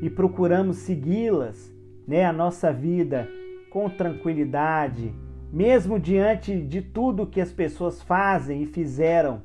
e 0.00 0.08
procuramos 0.08 0.78
segui-las, 0.78 1.72
né, 2.06 2.24
a 2.24 2.32
nossa 2.32 2.72
vida 2.72 3.28
com 3.74 3.90
tranquilidade, 3.90 5.12
mesmo 5.52 5.98
diante 5.98 6.60
de 6.60 6.80
tudo 6.80 7.26
que 7.26 7.40
as 7.40 7.52
pessoas 7.52 8.00
fazem 8.00 8.62
e 8.62 8.66
fizeram 8.66 9.42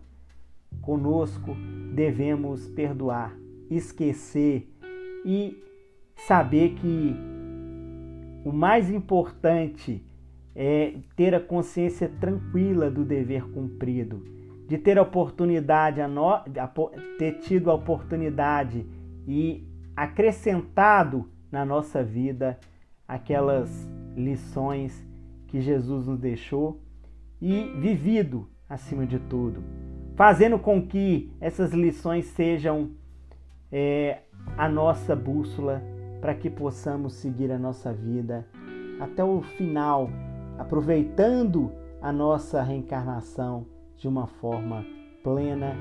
conosco, 0.84 1.56
devemos 1.96 2.68
perdoar, 2.68 3.36
esquecer 3.72 4.72
e 5.26 5.60
saber 6.16 6.76
que 6.76 7.16
o 8.46 8.52
mais 8.52 8.92
importante 8.92 10.06
é, 10.56 10.94
ter 11.16 11.34
a 11.34 11.40
consciência 11.40 12.08
tranquila 12.20 12.92
do 12.92 13.04
dever 13.04 13.50
cumprido, 13.50 14.24
de 14.68 14.78
ter 14.78 15.00
a 15.00 15.02
oportunidade, 15.02 16.02
ter 17.18 17.40
tido 17.40 17.72
a 17.72 17.74
oportunidade 17.74 18.86
e 19.28 19.68
acrescentado 19.96 21.28
na 21.52 21.66
nossa 21.66 22.04
vida 22.04 22.60
aquelas 23.08 23.90
lições 24.20 25.06
que 25.48 25.62
Jesus 25.62 26.06
nos 26.06 26.20
deixou 26.20 26.82
e 27.42 27.64
vivido 27.80 28.48
acima 28.70 29.06
de 29.06 29.18
tudo, 29.18 29.64
fazendo 30.16 30.60
com 30.60 30.86
que 30.86 31.34
essas 31.40 31.74
lições 31.74 32.26
sejam 32.26 32.92
é, 33.72 34.20
a 34.58 34.68
nossa 34.68 35.16
bússola 35.16 35.82
para 36.22 36.36
que 36.36 36.50
possamos 36.50 37.14
seguir 37.14 37.52
a 37.52 37.58
nossa 37.58 37.94
vida 37.94 38.46
até 39.00 39.24
o 39.24 39.42
final, 39.42 40.10
aproveitando 40.58 41.72
a 42.02 42.12
nossa 42.12 42.62
reencarnação 42.62 43.66
de 43.96 44.08
uma 44.08 44.28
forma 44.28 44.86
plena 45.24 45.76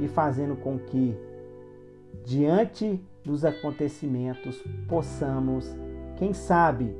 e 0.00 0.08
fazendo 0.08 0.56
com 0.56 0.78
que, 0.78 1.16
diante 2.24 3.00
dos 3.24 3.44
acontecimentos, 3.44 4.62
possamos, 4.86 5.74
quem 6.16 6.32
sabe, 6.32 6.94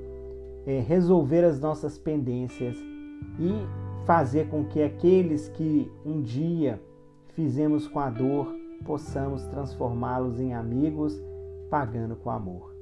é, 0.67 0.81
resolver 0.81 1.45
as 1.45 1.61
nossas 1.61 1.99
pendências 1.99 2.77
e 3.39 4.07
fazer 4.07 4.49
com 4.49 4.65
que 4.65 4.83
aqueles 4.83 5.49
que 5.49 5.91
um 6.05 6.23
dia 6.23 6.81
fizemos 7.35 7.87
com 7.87 8.01
a 8.01 8.11
dor 8.11 8.55
possamos 8.85 9.45
transformá-los 9.47 10.41
em 10.41 10.55
amigos, 10.55 11.21
pagando 11.71 12.17
com 12.17 12.31
amor. 12.31 12.75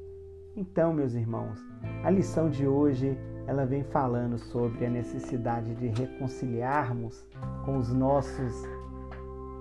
Então, 0.56 0.92
meus 0.92 1.14
irmãos, 1.14 1.58
a 2.02 2.10
lição 2.10 2.48
de 2.48 2.66
hoje 2.66 3.18
ela 3.46 3.64
vem 3.64 3.84
falando 3.84 4.38
sobre 4.38 4.86
a 4.86 4.90
necessidade 4.90 5.74
de 5.74 5.88
reconciliarmos 5.88 7.26
com 7.64 7.76
os 7.76 7.92
nossos 7.92 8.52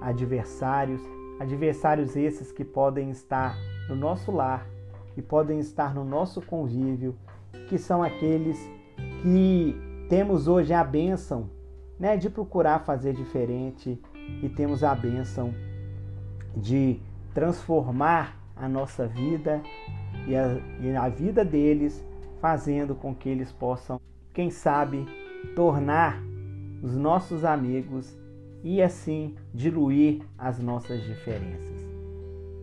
adversários, 0.01 1.01
adversários 1.39 2.15
esses 2.15 2.51
que 2.51 2.65
podem 2.65 3.09
estar 3.11 3.55
no 3.87 3.95
nosso 3.95 4.31
lar, 4.31 4.67
que 5.13 5.21
podem 5.21 5.59
estar 5.59 5.93
no 5.93 6.03
nosso 6.03 6.41
convívio, 6.41 7.15
que 7.67 7.77
são 7.77 8.03
aqueles 8.03 8.59
que 9.21 9.75
temos 10.09 10.47
hoje 10.47 10.73
a 10.73 10.83
bênção 10.83 11.49
né, 11.99 12.17
de 12.17 12.29
procurar 12.29 12.79
fazer 12.79 13.13
diferente 13.13 13.99
e 14.41 14.49
temos 14.49 14.83
a 14.83 14.93
bênção 14.93 15.53
de 16.55 16.99
transformar 17.33 18.39
a 18.55 18.67
nossa 18.69 19.07
vida 19.07 19.61
e 20.27 20.35
a, 20.35 20.57
e 20.79 20.95
a 20.95 21.09
vida 21.09 21.43
deles, 21.43 22.03
fazendo 22.39 22.95
com 22.95 23.13
que 23.13 23.27
eles 23.27 23.51
possam, 23.51 23.99
quem 24.33 24.49
sabe, 24.49 25.05
tornar 25.55 26.21
os 26.81 26.95
nossos 26.95 27.43
amigos 27.43 28.17
e 28.63 28.81
assim 28.81 29.35
diluir 29.53 30.23
as 30.37 30.59
nossas 30.59 31.03
diferenças. 31.03 31.85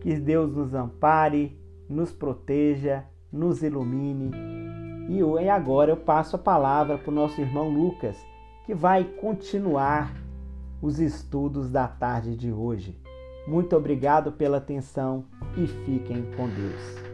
Que 0.01 0.15
Deus 0.15 0.53
nos 0.53 0.73
ampare, 0.73 1.57
nos 1.87 2.11
proteja, 2.11 3.05
nos 3.31 3.63
ilumine. 3.63 4.31
E 5.09 5.49
agora 5.49 5.91
eu 5.91 5.97
passo 5.97 6.35
a 6.35 6.39
palavra 6.39 6.97
para 6.97 7.11
o 7.11 7.13
nosso 7.13 7.39
irmão 7.39 7.69
Lucas, 7.69 8.17
que 8.65 8.73
vai 8.73 9.03
continuar 9.03 10.13
os 10.81 10.99
estudos 10.99 11.69
da 11.69 11.87
tarde 11.87 12.35
de 12.35 12.51
hoje. 12.51 12.97
Muito 13.47 13.75
obrigado 13.75 14.31
pela 14.31 14.57
atenção 14.57 15.25
e 15.57 15.67
fiquem 15.67 16.23
com 16.37 16.47
Deus. 16.47 17.12